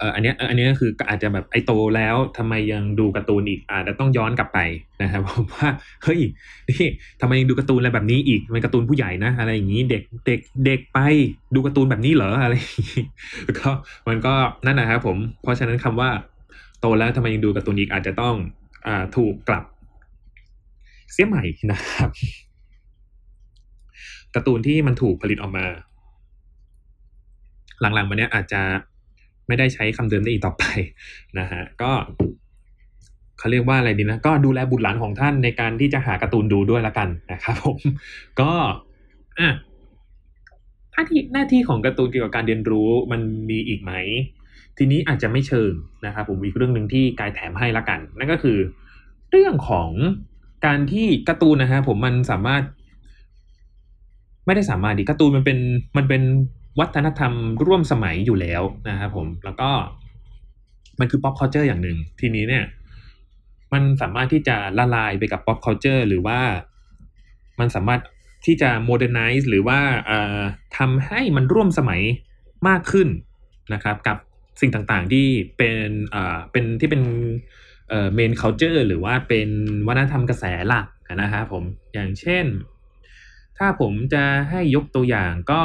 [0.00, 4.58] เอออันเนี้ยอันเนี้ยก็คืออาจจะแบบไอโตแล้วทำไมยังดูการ์ตูนอีกอาจจะต้องย้อนกลับไป
[5.02, 5.68] นะครับผมว่า
[6.04, 6.20] เฮ้ย
[6.70, 6.86] นี่
[7.20, 10.98] ทำไมยังดูการ์ตูนอะไรแบบนี้อีกมันการ์ตูนผู้ใหญ่นะอะไรอย่างนี้เด็กเด็กเด็กไป
[11.54, 12.54] ดูการ์ตูนแบบนี้เหรออะไร
[13.58, 13.70] ก็
[14.08, 14.34] มันก็
[14.66, 16.10] นั่นนะครับผมเพราะฉะนั้นคำว่า
[16.80, 18.34] โตแล้วทำไมยังดูการ์ตูนอีกอาจจะต้อง
[18.86, 19.64] อ่าถูกกลับ
[21.12, 22.10] เสียใหม่นะครับ
[24.34, 25.66] การ์ตูนที่มันถูกผลิตออกมา
[27.80, 28.62] หลังๆมาเนี้ยอาจจะ
[29.50, 30.64] ไม่ได้ใช้คำเดิมได้อีกต่อไป
[31.38, 31.92] นะฮะก็
[33.38, 37.78] เขาเรียกว่าอะไรดีนะ ก็ดูแลบุตรหลานของท่านในการที่จะหาการ์ตูนดูด้วยละกันนะครับผม
[38.40, 38.52] ก็
[39.38, 39.50] อะ
[40.92, 43.92] หน้าที่หน้าที่ของการ์ตูนเกี่ยวกับการเรียนรู้มันมีอีกไหม
[44.78, 45.72] ทีนี้อาจจะไม่เชิง
[46.06, 48.58] นะครับผมอีกเรื่องหนึ่งที่กายแถมให้ละกัน นั่นก็คือ
[49.30, 49.90] เรื่องของ
[50.66, 52.62] การที่การ์ตูนนะฮะผมมันสามารถ
[54.46, 55.58] ไม่ได้สามารถดิการ์ตูนมันเป็น
[55.96, 56.22] มันเป็น
[56.78, 57.32] วัฒนธรรม
[57.66, 59.70] ร่วมสมัยอยู่แล้วนะครับผมแล้วก็
[61.00, 62.64] มันคือ pop culture อย่างหนึ่งทีนี้เนี่ย
[63.72, 66.40] มันสามารถที่จะละลายไปกับ pop culture หรือว่า
[67.60, 68.00] มันสามารถ
[68.46, 69.80] ที่จะ modernize หรือว่า
[70.78, 72.00] ทำให้มันร่วมสมัย
[72.68, 73.08] มากขึ้น
[73.74, 74.16] นะครับ กับ
[74.60, 75.88] สิ่งต่างๆที่เป็น
[76.52, 77.02] เป็นที่เป็น
[77.88, 79.48] เอ่อ main culture หรือว่าเป็น
[79.86, 80.86] วัฒนธรรมกระแสหลัก
[81.22, 82.46] นะครับผมอย่างเช่น
[83.58, 85.62] ถ้าผมจะให้ยกตัวอย่างก็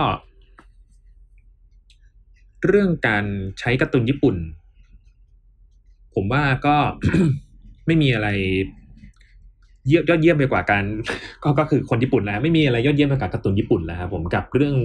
[2.68, 3.26] เรื่องการ
[3.60, 4.36] ใช้การ์ตูนญี่ปุ่น
[6.16, 6.76] ผมว่าก็
[7.86, 8.30] ไม่มีอะไร
[9.90, 10.84] เยอดเยี่ยมไปกว่าการ
[11.44, 14.76] ก็ก็คือคนญี่ปุ่นแล้ว ไม่มีอะไรยอดเยี่ยมไปกว่าการ์ตูนญี่ปุ่นแล้วครับผมกับเรื่อง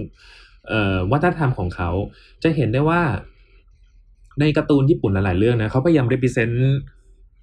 [0.71, 1.90] ออวัฒนธรรมของเขา
[2.43, 3.03] จะเห็นได้ว่า
[4.40, 6.57] ในการ์ตูนญี่ปุ่นหลาย ๆ เรื่องนะเขาพยายาม represent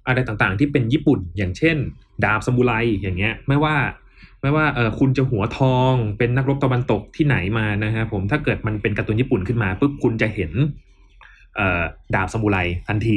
[0.06, 1.76] อะไรต่างๆ ที่เป็นญี่ปุ่น อย่างเช่น
[2.24, 2.72] ดาบซามูไร
[3.02, 3.76] อย่างเงี้ย ไม่ว่า
[4.42, 10.52] ไม่ว่าเออคุณจะหัวทองเป็นนักรบตะวันตกที่ไหนมานะฮะผมถ้าเกิดมันเป็นการ์ตูนญี่ปุ่นขึ้นมาปุ๊บคุณจะเห็น
[11.56, 11.82] เออ
[12.14, 13.16] ดาบซามูไรทันที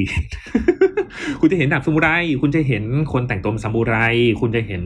[1.40, 2.10] คุณจะเห็นดาบซามูไร
[2.42, 3.96] คุณจะเห็นคนแต่งตัวซามูไร
[4.42, 4.84] คุณจะเห็น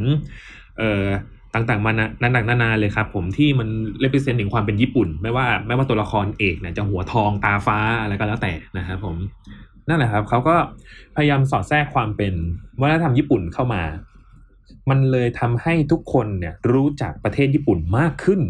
[0.78, 1.06] เอ่อ
[1.54, 3.68] ต่างๆมานานานานาเลยครับ ผมที่มัน
[4.00, 9.16] เลเปเซนต์ถึงความเป็นญี่ปุ่น ไม่ว่าไม่ว่าตัวละครเอกเนี่ยจะหัวทองตาฟ้าอะไรก็แล้วแต่นะครับผม
[9.88, 10.56] นั่นแหละครับเขาก็
[11.16, 12.34] พยายามสอดแทรกความเป็น
[12.82, 13.82] วัฒนธรรมญี่ปุ่นเข้ามา
[14.90, 18.42] มันเลยทำให้ทุกคนเนี่ยรู้จักประเทศญี่ปุ่นมากขึ้น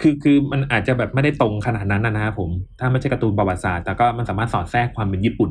[0.00, 5.50] คือคือมันอาจจะแบบไม่ได้ตรงขนาดนั้นนะครับผม ถ้าไม่ใช่การ์ตูนประวัติศาสตร์ แต่ก็มันสามารถสอดแทรกความเป็นญี่ปุ่น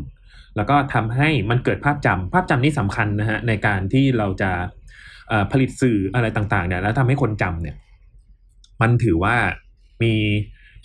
[0.55, 4.51] แล้วก็ทำให้มันเกิดภาพจำภาพจำนี่สำคัญนะฮะในการที่เราจะ
[5.51, 7.75] ผลิตสื่ออะไรต่างๆเนี่ยแล้วทำให้คนจำเนี่ย
[8.81, 9.36] มันถือว่า
[10.03, 10.13] มี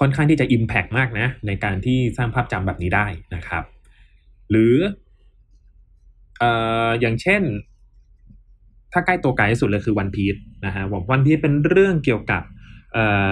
[0.01, 3.65] ค่อนข้างที่จะ Impact มากนะ ในการที่สร้างภาพจำแบบนี้ได้นะครับ
[4.51, 4.75] หรือ
[6.43, 6.45] อ
[6.87, 7.43] ออย่างเช่น
[8.97, 10.35] ถ้าใกล้ตัวไกลที่สุดเลยคือวันพีช
[10.67, 12.43] นะฮะผมวันพีชเป็นเรื่องเกี่ยวกับ
[12.93, 13.31] เอ่อ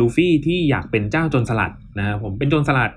[0.00, 2.90] ลูฟี่ที่อยากเป็นเจ้าโจรสลัดนะผมเป็นโจรสลัด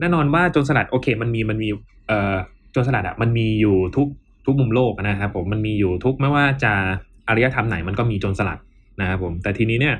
[0.00, 1.68] แน่นอนว่าโจรสลัดโอเค มันมีมันมี
[2.06, 2.34] เอ่อ
[2.72, 4.08] โจรสลัดอะมันมีอยู่ทุก
[4.46, 6.72] ทุกมุมโลกนะครับผมมันมีอยู่ทุกไม่ว่าจะ
[7.28, 8.58] อารยธรรมไหนมันก็มีโจรสลัด
[9.00, 9.96] นะครับผมแต่ทีนี้เนี่ย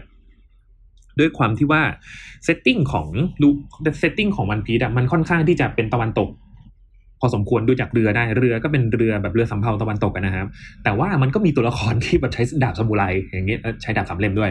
[1.19, 1.83] ด้วยความที่ว่า
[2.45, 3.07] setting ของ
[3.43, 3.49] ลู
[4.01, 6.29] setting ของ One Piece อะมันค่อนข้างที่จะเป็นตะวันตก
[7.25, 10.47] พอสมควรดูจากเรือได้เรือก็เป็นเรือแบบเรือสำเภาตะวันตกนะครับ
[10.85, 14.51] แต่ว่ามันก็มีตัวละครที่แบบใช้ดาบซามูไรอย่างเงี้ยใช้ดาบสามเล่มด้วย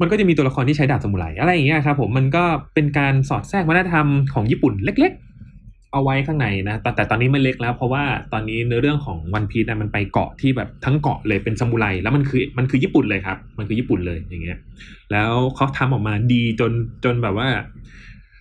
[0.00, 2.44] มันก็จะมีตัวละครที่ใช้ดาบซามูไรอะไรอย่างเงี้ยครับผมมันก็
[2.74, 14.58] เป็นการสอดแทรกวัฒนธรรมของญี่ปุ่นเล็ก ๆ เอาไว้ข้างในนะแต่แต่ตอนนี้ไม่เล็กแล้ว เพราะว่าตอนนี้เนื้อเรื่องของวันพีซมันไปเกาะที่แบบทั้งเกาะเลยเป็นซามูไรแล้วมันคือมันคือญี่ปุ่นเลยครับ มันคือญี่ปุ่นเลยอย่างเงี้ย
[15.12, 16.72] แล้วเขาทำออกมาดีจน
[17.04, 17.48] จนแบบว่า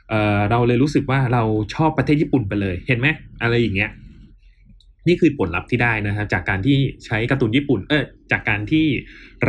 [0.09, 1.43] เเราเลยรู้สึกว่าเรา
[1.75, 3.07] ชอบประเทศญี่ปุ่นไปเลย เห็นไหม
[3.41, 3.91] อะไรอย่างเงี้ย
[5.07, 8.85] นี่คือผลลัพธ์ที่ได้นะครับ จากการที่ใช้การ์ตูนญี่ปุ่น เออจากการที่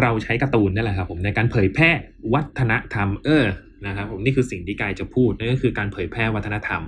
[0.01, 1.91] เราใช้การ์ตูนนั่นแหละครับ ผมในการเผยแพร่
[2.35, 3.45] วัฒนธรรม เออ
[3.87, 6.83] นะครับผมนี่คือสิ่งที่กายจะพูดนั่นก็คือการเผยแพร่วัฒนธรรม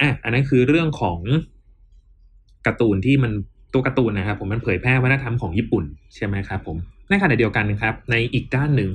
[0.00, 1.18] อะอันนั้นคือเรื่องของ
[2.66, 3.32] การ์ตูนที่มัน
[3.72, 6.76] ตัวการ์ตูนนะครับ ผมมันเผยแพร่วัฒนธรรมของญี่ปุ่นใช่ไหมครับผม
[7.08, 8.90] ในขณะเดียวกันครับ ในอีกด้านหนึ่ง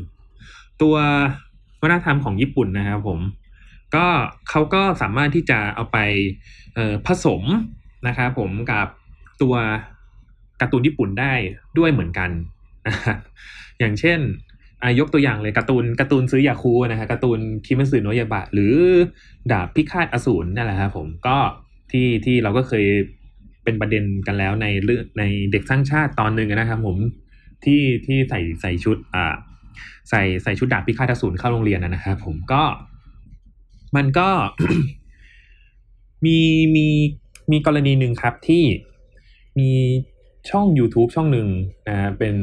[0.82, 0.96] ตัว
[1.86, 3.20] วัฒนธรรมของญี่ปุ่นนะครับผม
[3.96, 4.06] ก็
[4.50, 5.98] เขาก็สามารถที่จะเอาไป
[7.08, 7.42] ผสม
[8.08, 8.88] นะครับผมกับ
[9.42, 9.56] ตัว
[10.62, 11.34] การ์ตูนญี่ปุ่นได้
[11.78, 12.30] ด้วยเหมือนกัน
[13.80, 14.20] อย่างเช่น
[15.00, 18.76] ยกตัวอย่างเลยการ์ตูนการ์ตูนซื้อยาคูนะฮะการ์ตูนคิมัสึโนยาบะ หรือ
[19.52, 21.38] ดาบพิฆาตอสูรนั่นแหละครับผมก็
[21.92, 22.86] ที่ที่เราก็เคย
[23.64, 26.98] เป็นประเด็นกันแล้วในเรื่องในเด็กสร้างชาติตอนหนึ่งนะครับผม
[27.66, 29.36] ที่ที่ใส่ใส่ชุดอ่า
[30.10, 32.64] ใส่ใส่ชุดดาบพิฆาตอสูรเข้าโรงเรียนนะครับผมก็
[33.96, 34.30] มันก็
[36.26, 36.40] มี
[36.76, 36.88] มี
[37.52, 38.64] มีกรณีหนึ่งครับที่
[39.60, 39.72] มี
[40.50, 41.48] ช่อง YouTube ช่องหนึ่ง
[41.90, 42.36] นะเป็น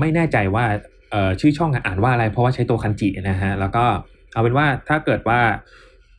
[0.00, 0.64] ไม่แน่ใจว่า
[1.10, 3.84] เอ่อชื่อช่องอ่านว่าอะไรเพราะว่าใช้ตัวคันจินะฮะแล้วก็
[4.32, 5.40] เอาเป็นว่าถ้าเกิดว่า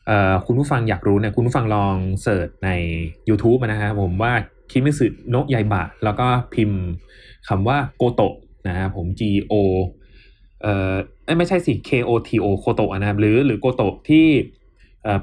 [0.06, 2.70] เอ่อคุณผู้ฟังอยากรู้เนี่ยคุณผู้ฟังลองเสิร์ชใน
[3.28, 4.32] YouTube นะฮะผมว่า
[4.70, 6.80] คิมิสึโนะยายบะ แล้วก็พิมพ์
[7.48, 8.34] คำว่าโกโตะ
[8.68, 9.22] นะฮะผม G
[9.52, 9.54] O
[10.66, 10.94] เอ่อ
[11.38, 14.26] ไม่ใช่สิ K O T O โคโตะนะครับหรือหรือโกโตะที่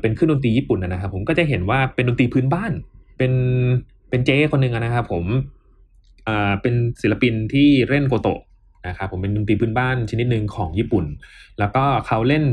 [0.02, 2.72] เป็นเครื่องดนตรีญี่ปุ่นนะครับ ผมก็จะเห็นว่าเป็นดนตรีพื้นบ้าน
[3.18, 3.34] เป็น
[4.10, 5.26] เป็นเจ้คนหนึ่งนะครับผม
[6.28, 8.40] อ่าเป็นศิลปินที่เล่นโกโตะ
[8.88, 11.06] นะครับผมเป็นดนตรีพื้นบ้านชนิดหนึ่งของญี่ปุ่น
[11.60, 12.44] แล้วก็เขาเล่น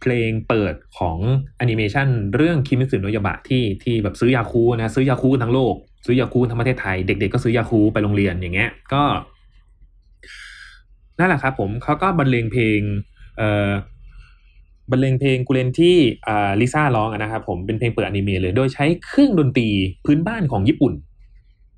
[0.00, 1.16] เพลงเปิดของ
[1.56, 5.74] แอนิเมชันเรื่อง Kimetsu no Yaiba ที่ที่แบบซื้อยาคูนะซื้อยาคูทั้งโลก
[6.06, 9.02] ซื้อยาคูทั้งประเทศไทย เด็กๆก็ซื้อยาคูไปโรงเรียนอย่างเงี้ยก็
[11.18, 12.80] นั่นแหละครับผมเขาก็บรรเลงเพลง
[13.36, 13.70] เอ่อ
[14.90, 15.96] บรรเลงเพลงกูเลนที่
[16.26, 19.68] อ่าลิซ่าร้องนะครับผมเป็นเพลงเปิดอนิเมะเลย โดยใช้เครื่องดนตรี
[20.04, 20.92] พื้นบ้านของญี่ปุ่น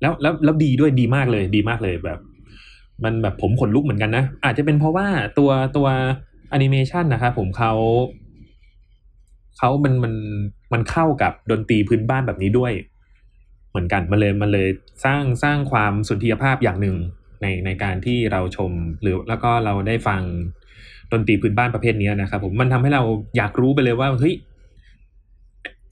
[0.01, 2.19] แล้วแล้วแล้วดีด้วยดีมากเลยดีมากเลยแบบ
[3.03, 5.87] มันแบบผมขนลุกเหมือนกันนะ อาจจะเป็นเพราะว่าตัวตัว
[6.49, 7.73] แอนิเมชันนะครับผมเขา
[9.57, 10.13] เขามันมัน
[10.73, 12.73] มันเข้ากับดนตรีพื้นบ้านแบบนี้ด้วย
[13.69, 14.67] เหมือนกันมันเลยมันเลย
[15.05, 16.95] สร้างสร้างความสุนทรียภาพอย่างหนึ่ง
[17.41, 18.71] ในในการที่เราชม
[19.01, 20.21] หรือแล้วก็เราได้ฟัง
[21.11, 23.03] ดนตรีพื้นบ้านประเภทนี้นะครับ ผมมันทำให้เรา
[23.37, 24.35] อยากรู้ไปเลยว่าเฮ้ย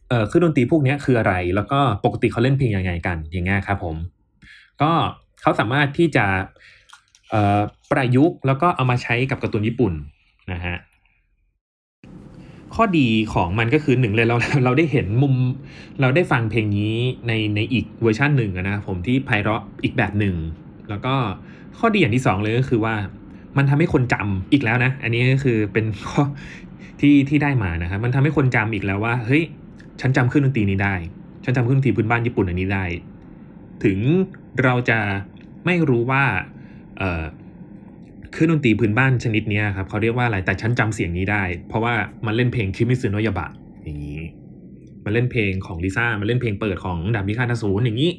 [0.09, 3.95] เออคือดนตรีพวกนี้คืออะไร แล้วก็ปกติเขาเล่นเพลงยังไงกันอย่างเงี้ยครับ ผม
[4.81, 4.91] ก็
[5.41, 6.25] เขาสามารถที่จะ
[7.91, 9.93] ประยุกต์แล้วก็เอามาใช้กับการ์ตูนญี่ปุ่น
[10.53, 10.75] นะฮะ
[12.75, 15.35] ข้อดีของมันก็คือหนึ่งเลยเราเราได้เห็นมุม
[16.01, 16.95] เราได้ฟังเพลงนี้
[17.27, 20.35] ในในอีกเวอร์ชันหนึ่งนะผมที่ไพเราะอีกแบบหนึ่ง
[20.89, 21.15] แล้วก็
[21.79, 22.95] ข้อดีอย่างที่สองเลยก็คือว่า
[23.57, 26.23] มันทำให้คนจำอีกแล้วนะ อันนี้ก็คือเป็นข้อ
[27.01, 29.43] ที่ที่ได้มานะครับมันทำให้คนจำอีกแล้วว่าเฮ้ย
[30.01, 30.95] ฉันจำเครื่องดนตรีนี้ได้
[31.43, 32.85] ฉันจำเครื่องดนตรีพื้นบ้านญี่ปุ่นอันนี้ได้
[33.83, 33.97] ถึง
[34.63, 34.99] เราจะ
[35.65, 36.23] ไม่รู้ว่า
[36.97, 37.23] เออ
[38.33, 41.93] เครื่องดนตรีพื้นบ้านชนิดนี้ครับเขาเรียกว่าอะไรแต่ฉันจำเสียงนี้ได้ เพราะว่า
[42.25, 43.47] มันเล่นเพลงคิมิซึโนยาบะ
[43.83, 44.19] อย่างนี้
[45.05, 48.11] มันเล่นเพลงของลิซ่ามันเล่นเพลงเปิดของดาบมิคาทาสูนอย่างนี้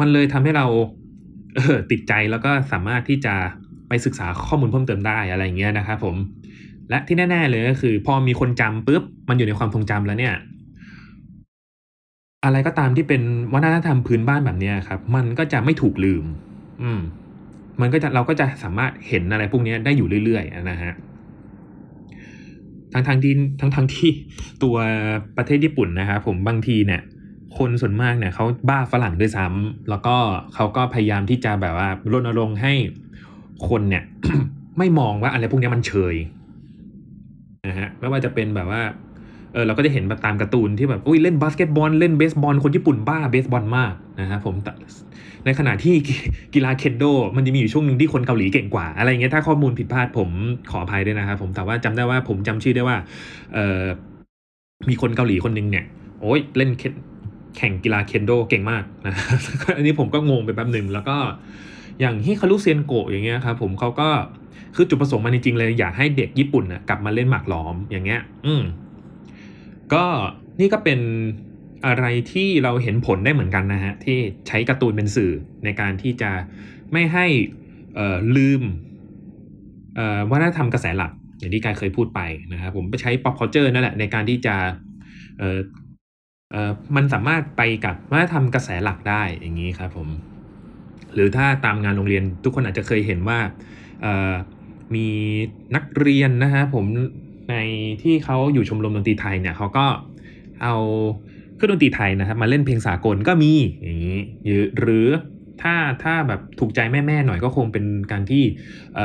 [0.00, 0.66] มันเลยทำให้เรา
[1.90, 3.34] ติดใจแล้วก็สามารถที่จะ
[3.88, 6.16] ไปศึกษาข้อมูลเพิ่มเติมได้อะไรเงี้ยนะครับผม
[6.90, 10.34] และที่แน่ ๆ เลยก็คือ พอมีคนจำปุ๊บมันอยู่ในความทรงจำแล้วเนี่ย
[12.44, 16.24] อะไรก็ตามที่เป็นวัฒนธรรมพื้นบ้านแบบนี้ครับ มันก็จะไม่ถูกลืม
[16.82, 17.00] อืม
[17.80, 20.92] มันก็จะเราก็จะสามารถเห็นอะไรพวกนี้ได้อยู่เรื่อยๆนะฮะ
[22.92, 24.10] ทั้งทางที่ทั้งทางที่
[24.62, 24.76] ตัว
[25.36, 27.02] ประเทศญี่ปุ่นนะครับผมบางทีเนี่ย
[27.58, 30.16] คนส่วนมากเนี่ยเขาบ้าฝรั่งด้วยซ้ำแล้วก็
[30.54, 32.72] เขาก็พยายามที่จะแบบว่ารณรงค์ให้
[33.68, 34.04] คนเนี่ย
[34.78, 36.16] ไม่มองว่าอะไรพวกนี้มันเชย
[37.68, 38.82] นะฮะไม่ว่าจะเป็นแบบว่า
[39.52, 44.54] เออเราก็จะเห็นแบบตามการ์ตูนที่แบบอุ้ยเล่นบาสเกตบอลเล่นเบสบอลคนญี่ปุ่นบ้าเบสบอลมากนะฮะผม
[45.44, 45.94] ในขณะที่
[46.54, 47.04] กีฬาเคนโด
[47.36, 50.28] มันจะมีอยู่ช่วงหนึ่งที่คนเกาหลีเก่งกว่า อะไรเงี้ยถ้าข้อมูลผิดพลาดผม
[50.70, 52.96] ขออภัยด้วยนะครับผมแต่ว่าจำได้ว่าผมจำชื่อได้ว่า
[53.54, 53.84] เออ
[54.88, 55.84] มีคนเกาหลีคนหนึ่งเนี่ย
[56.20, 56.70] โอ้ยเล่น
[57.56, 59.14] แข่งกีฬาเคนโดเก่งมากนะ
[59.76, 61.16] อันนี้ผมก็งงไปแป๊บหนึ่งแล้วก็
[62.00, 64.08] อย่างฮิคารุเซียนโกะอย่างเงี้ยครับผมเขาก็
[64.74, 68.62] คือจุดประสงค์มันจริงๆเลยอยากให้เด็กญี่ปุ่นนะกลับมาเล่นหมากล้อมอย่างเงี้ย อืม
[69.92, 70.04] ก็
[70.60, 71.00] นี่ก็เป็น
[71.86, 75.32] อะไรที่เราเห็นผลได้เหมือนกันนะฮะ ที่ใช้การ์ตูนเป็นสื่อ
[75.64, 76.30] ในการที่จะ
[76.92, 77.26] ไม่ให้
[78.36, 78.62] ลืม
[80.30, 82.20] วัฒนธรรมกระแสหลัก อย่างที่กายเคยพูดไป
[82.52, 84.54] นะครับผมไปใช้ pop culture นั่นแหละในการที่จะ
[86.96, 90.08] มันสามารถไปกับวัฒนธรรมกระแสหลักได้อย่างนี้ครับผม
[91.14, 93.38] หรือถ้าตามงานโรงเรียนทุกคนอาจจะเคยเห็นว่า
[94.94, 95.06] มี
[95.74, 96.84] นักเรียนนะฮะผม
[97.50, 97.56] ใน
[98.02, 99.86] ที่เขาอยู่ชมรมดนตรีไทยเนี่ยเขาก็
[100.62, 100.74] เอา
[101.54, 104.18] เครื่องดนตรีไทยนะครับมาเล่นเพลงสากลก็มีอย่างนี้
[104.78, 105.06] หรือ
[105.62, 108.44] ถ้าถ้าแบบถูกใจแม่ๆหน่อยก็คงเป็นการที่
[108.96, 108.98] เ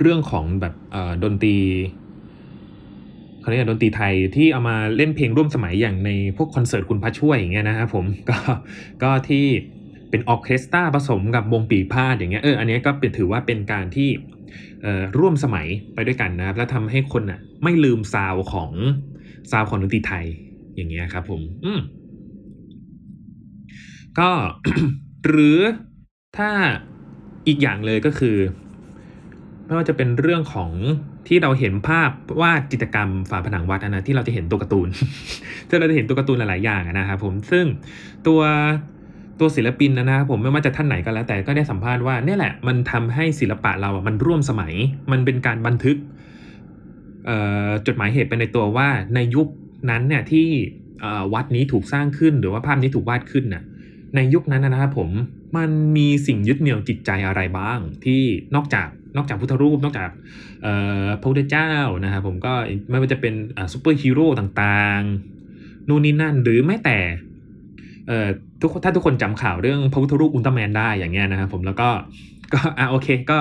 [0.00, 0.74] เรื่องของแบบ
[1.22, 1.56] ดนตรี
[3.42, 8.38] เขาเรียกดนตรีไทยที่เอามาเล่นเพลงร่วมสมัยอย่างในพวกคอนเสิร์ตคุณพระช่วยอย่างเงี้ยนะครับผมก็
[9.02, 9.46] ก็ที่
[10.10, 14.08] เป็นออเคสตราผสมกับวงปีพาดอย่างเงี้ยเอออันนี้ก็เป็นถือว่าเป็นการที่
[15.18, 18.70] ร่วมสมัยไปด้วยกันนะครับ แล้วทำให้คนอะไม่ลืมซาวของ
[19.50, 20.26] ซาวของดนตรีไทย
[20.76, 21.80] อย่างเงี้ยครับผมอืม
[24.18, 24.30] ก็
[25.26, 25.58] หรือ
[26.38, 26.50] ถ้า
[27.46, 28.36] อีกอย่างเลยก็คือ
[29.64, 30.70] ไม่ว่าจะเป็นเรื่องของ
[31.28, 32.10] ที่เราเห็นภาพ
[32.40, 34.88] วาดจิตรกรรมฝาผนังวัดนะที่เราจะเห็นตัวการ์ตูน
[35.68, 37.64] ที่เราจะเห็นตัวการ์ตูนหลายๆอย่างนะครับผมซึ่ง
[38.26, 38.40] ตัว
[39.40, 44.74] ตัวศิลปินนะครับผมไม่ว่าจะท่านไหนก็แล้ว แต่ก็ได้สัมภาษณ์ว่าเนี่ยแหละมันทำให้ศิลปะเราอะมันร่วมสมัย
[45.12, 45.96] มันเป็นการบันทึก
[47.86, 49.48] จดหมายเหตุไปในตัวว่าในยุค
[49.90, 50.48] นั้นเนี่ยที่
[51.34, 53.62] วัดนี้ถูกสร้างขึ้นหรือว่าภาพนี้ถูกวาดขึ้นน่ะ
[54.16, 55.10] ในยุคนั้นนะครับผม
[55.56, 58.22] มันมีสิ่งยึดเหนี่ยวจิตใจอะไรบ้าง ที่
[58.54, 60.10] นอกจาก นอกจากพุทธรูปนอกจาก
[61.20, 61.72] พระพุทธเจ้า
[62.04, 62.54] นะครับผมก็
[62.90, 63.34] ไม่ว่าจะเป็น
[63.72, 66.98] ซูเปอร์ฮีโร่ต่างๆนู่นนี่นั่นหรือแม้แต่
[68.60, 71.90] ทุกถ้าทุกคนจำข่าวเรื่องพระพุทธรูปอุลตร้าแมนได้อย่างเงี้ยนะครับผมแล้วก็
[72.52, 73.38] ก็อ่าโอเคก็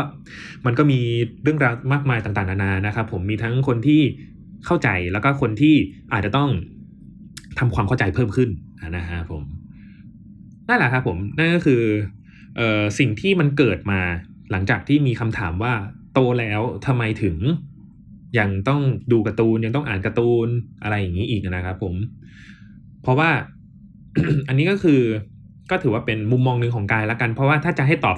[0.66, 1.00] มันก็มี
[1.44, 4.02] เรื่องราวมากมายต่างๆนานานะครับผมมีทั้งคนที่
[4.66, 5.76] เข้าใจแล้วก็คนที่
[6.14, 6.50] อาจจะต้อง
[7.60, 8.50] ทำความเข้าใจเพิ่มขึ้น
[8.98, 9.42] นะฮะผม
[10.68, 11.82] นั่นแหละครับผมนั่นก็คือ
[12.58, 14.02] เอ่อสิ่งที่มันเกิดมา
[14.52, 15.74] หลังจากที่มีคำถามว่า
[16.14, 17.38] โตแล้วทำไมถึง
[18.40, 18.82] ยังต้อง
[19.12, 20.48] ดูการ์ตูนยังต้องอ่านการ์ตูน
[20.84, 21.96] อะไรอย่างนี้อีกนะครับผม
[23.02, 23.30] เพราะว่า
[24.48, 25.02] อันนี้ก็คือ
[25.72, 28.18] ก็ถือว่าเป็นมุมมองหนึ่งของกายล้วกัน เพราะว่าถ้าจะให้ตอบ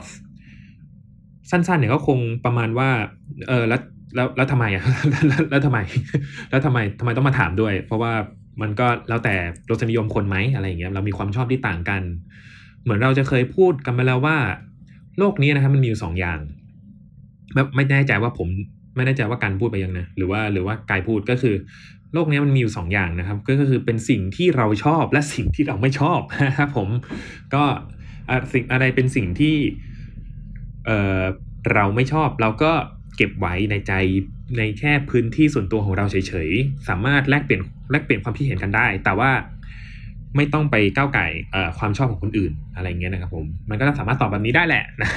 [1.49, 2.89] สั้นๆเนี่ยก็คงประมาณว่า
[3.47, 3.81] เออแล้ว
[4.15, 4.83] แล้วแล้วทำไมอะ
[5.49, 5.79] แล้วทำไม
[6.49, 8.13] แล้วทำไมทำไมต้องมาถามด้วย เพราะว่า
[8.61, 9.35] มันก็แล้วแต่
[9.69, 12.01] รสนิยมคนไหมอะไรอย่างเงี้ยเรามีความชอบที่ต่างกัน
[12.83, 14.37] เหมือนเราจะเคยพูดกันมาแล้วว่า
[15.19, 16.39] โลกนี้นะครับมันมีอยู่สองอย่าง
[17.53, 18.47] ไม่ไม่แน่ใจว่าผม
[18.95, 21.55] ไม่แน่ใจว่าการพูดไปยังนะหรือว่าหรือว่ากายพูดก็คือ
[22.13, 26.89] โลกนี้มันมีอยู่สองอย่างนะครับ ก็คือเป็นสิ่งที่เราชอบและสิ่งที่เราไม่ชอบนะครับผม
[27.53, 27.63] ก็
[28.53, 29.55] สิ่งอะไรเป็นสิ่งที่
[30.85, 30.91] เอ
[31.21, 31.23] อ
[31.73, 32.71] เราไม่ชอบ เราก็
[33.17, 33.93] เก็บไว้ในใจ
[34.57, 37.61] ในแค่พื้นที่ส่วนตัวของเราเฉยๆ สามารถแลกเปลี่ยน
[37.91, 39.31] แลกเปลี่ยนความคิดเห็นกันได้ แต่ว่า
[40.35, 41.25] ไม่ต้องไปก้าวไก่
[41.77, 45.09] ความชอบของคนอื่นอะไรเงี้ยนะครับผมมันก็สามารถตอบแบบนี้ได้แหละนะ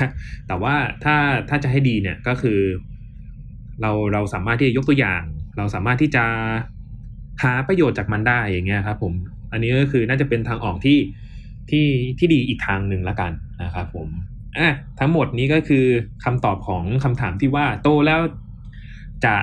[0.48, 1.16] แต่ว่าถ้า
[1.48, 2.58] ถ้าจะให้ดีเนี่ยก็คือ
[3.80, 5.22] เราเราสามารถที่จะยกตัวอย่าง
[5.58, 6.24] เราสามารถที่จะ
[7.42, 9.12] หาประโยชน์จากมันได้อย่างเงี้ยครับผม
[9.52, 10.98] อันนี้ก็คือน่าจะเป็นทางออกที่
[11.70, 11.86] ที่
[12.18, 14.08] ที่ดีอีกทางหนึ่งละกันนะครับผม
[14.58, 15.84] อะทั้งหมดนี้ก็คือ
[16.24, 18.20] คำตอบของคำถามที่ว่าโตแล้ว
[19.24, 19.34] จะ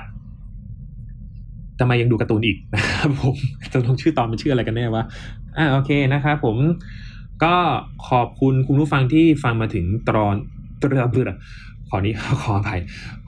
[1.80, 3.36] ทำไมยังดูการ์ตูนอีกนะครับผม
[3.74, 5.04] จะต้องชื่อตอนเป็นชื่ออะไรกันแน่วะ
[5.58, 6.58] อ่าโอเคนะครับผม
[7.43, 7.56] ก็
[8.10, 10.36] ขอบคุณคุณผู้ฟังที่ฟังมาถึงตอน
[10.82, 11.32] ตรอเบื่อ
[11.89, 12.82] ขอนี้ขออภัย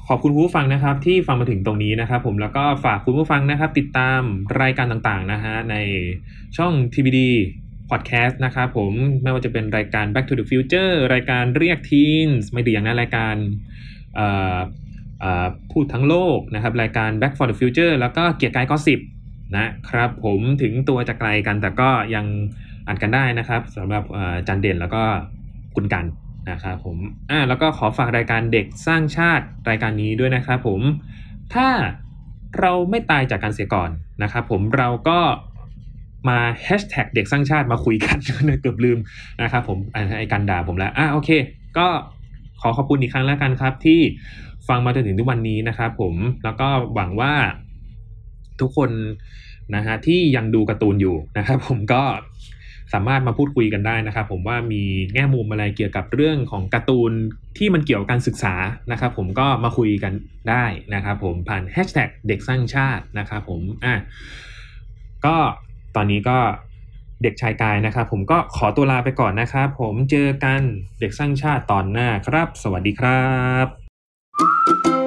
[0.08, 4.22] ขอบคุณผู้ฟังนะครับที่ฟังมาถึงตรงนี้นะครับ ผมแล้วก็ฝากคุณผู้ฟังนะครับ ติดตาม
[4.62, 5.76] รายการต่างๆนะฮะใน
[6.58, 7.20] ช่อง TBD
[7.90, 8.92] Podcast นะครับผม
[9.24, 13.36] ไม่ว่าจะเป็นรายการ Back to the Future รายการเรียก Teens ไม่ดีอย่างนั้นรายการ
[15.72, 19.00] พูดทั้งโลกนะครับ รายการ Back for the Future แล้วก็เกียร์กายก็สิบ
[19.56, 22.26] นะครับผมถึงตัวจะไกลกันแต่ก็ยัง
[22.88, 24.04] อ่านกันได้นะครับสำหรับ
[24.48, 25.04] จันเด่นแล้วก็
[25.76, 26.06] คุณกัน
[26.52, 26.98] นะครับผม
[27.32, 30.82] อ่าแล้วก็ขอฝากรายการเด็กสร้างชาติรายการนี้ด้วยนะครับผม
[31.54, 31.68] ถ้า
[32.60, 33.90] เราไม่ตายจากการเสียก่อน
[34.24, 35.20] นะครับผมเราก็
[36.30, 38.18] มาแฮชแท็กเด็กสร้างชาติมาคุยกัน
[38.62, 39.00] เกือบลืม
[39.42, 39.78] นะครับผม
[40.18, 41.30] ไอ้การด่าผมแล้วอ่าโอเค
[41.78, 41.88] ก็
[42.62, 44.00] ขอขอบคุณอีกครั้งแล้วกันครับ ที่
[44.68, 47.34] ฟังมาจนถึงทุกวันนี้นะครับผมแล้วก็หวังว่า
[48.62, 48.90] ทุกคน
[49.76, 52.04] นะฮะที่ยังดูการ์ตูนอยู่นะครับผมก็
[52.94, 54.84] สามารถมาพูดคุยกันได้นะครับผมว่ามี
[55.14, 57.12] แง่มุมอะไรเกี่ยวกับเรื่องของการ์ตูน
[57.58, 58.56] ที่มันเกี่ยวกับการศึกษา
[58.92, 60.14] นะครับผมก็มาคุยกัน
[60.50, 63.96] ได้นะครับผมผ่านแฮชแท็กเด็กสร้างชาตินะครับผมอะ
[65.26, 65.36] ก็
[65.96, 66.38] ตอนนี้ก็
[67.24, 70.62] เด็กชายกายนะครับผมก็ขอตัวลาไปก่อนนะครับผมเจอกัน
[71.00, 73.26] เด็กสร้างชาติตอนหน้าครับ สวัสดีครั
[73.66, 75.05] บ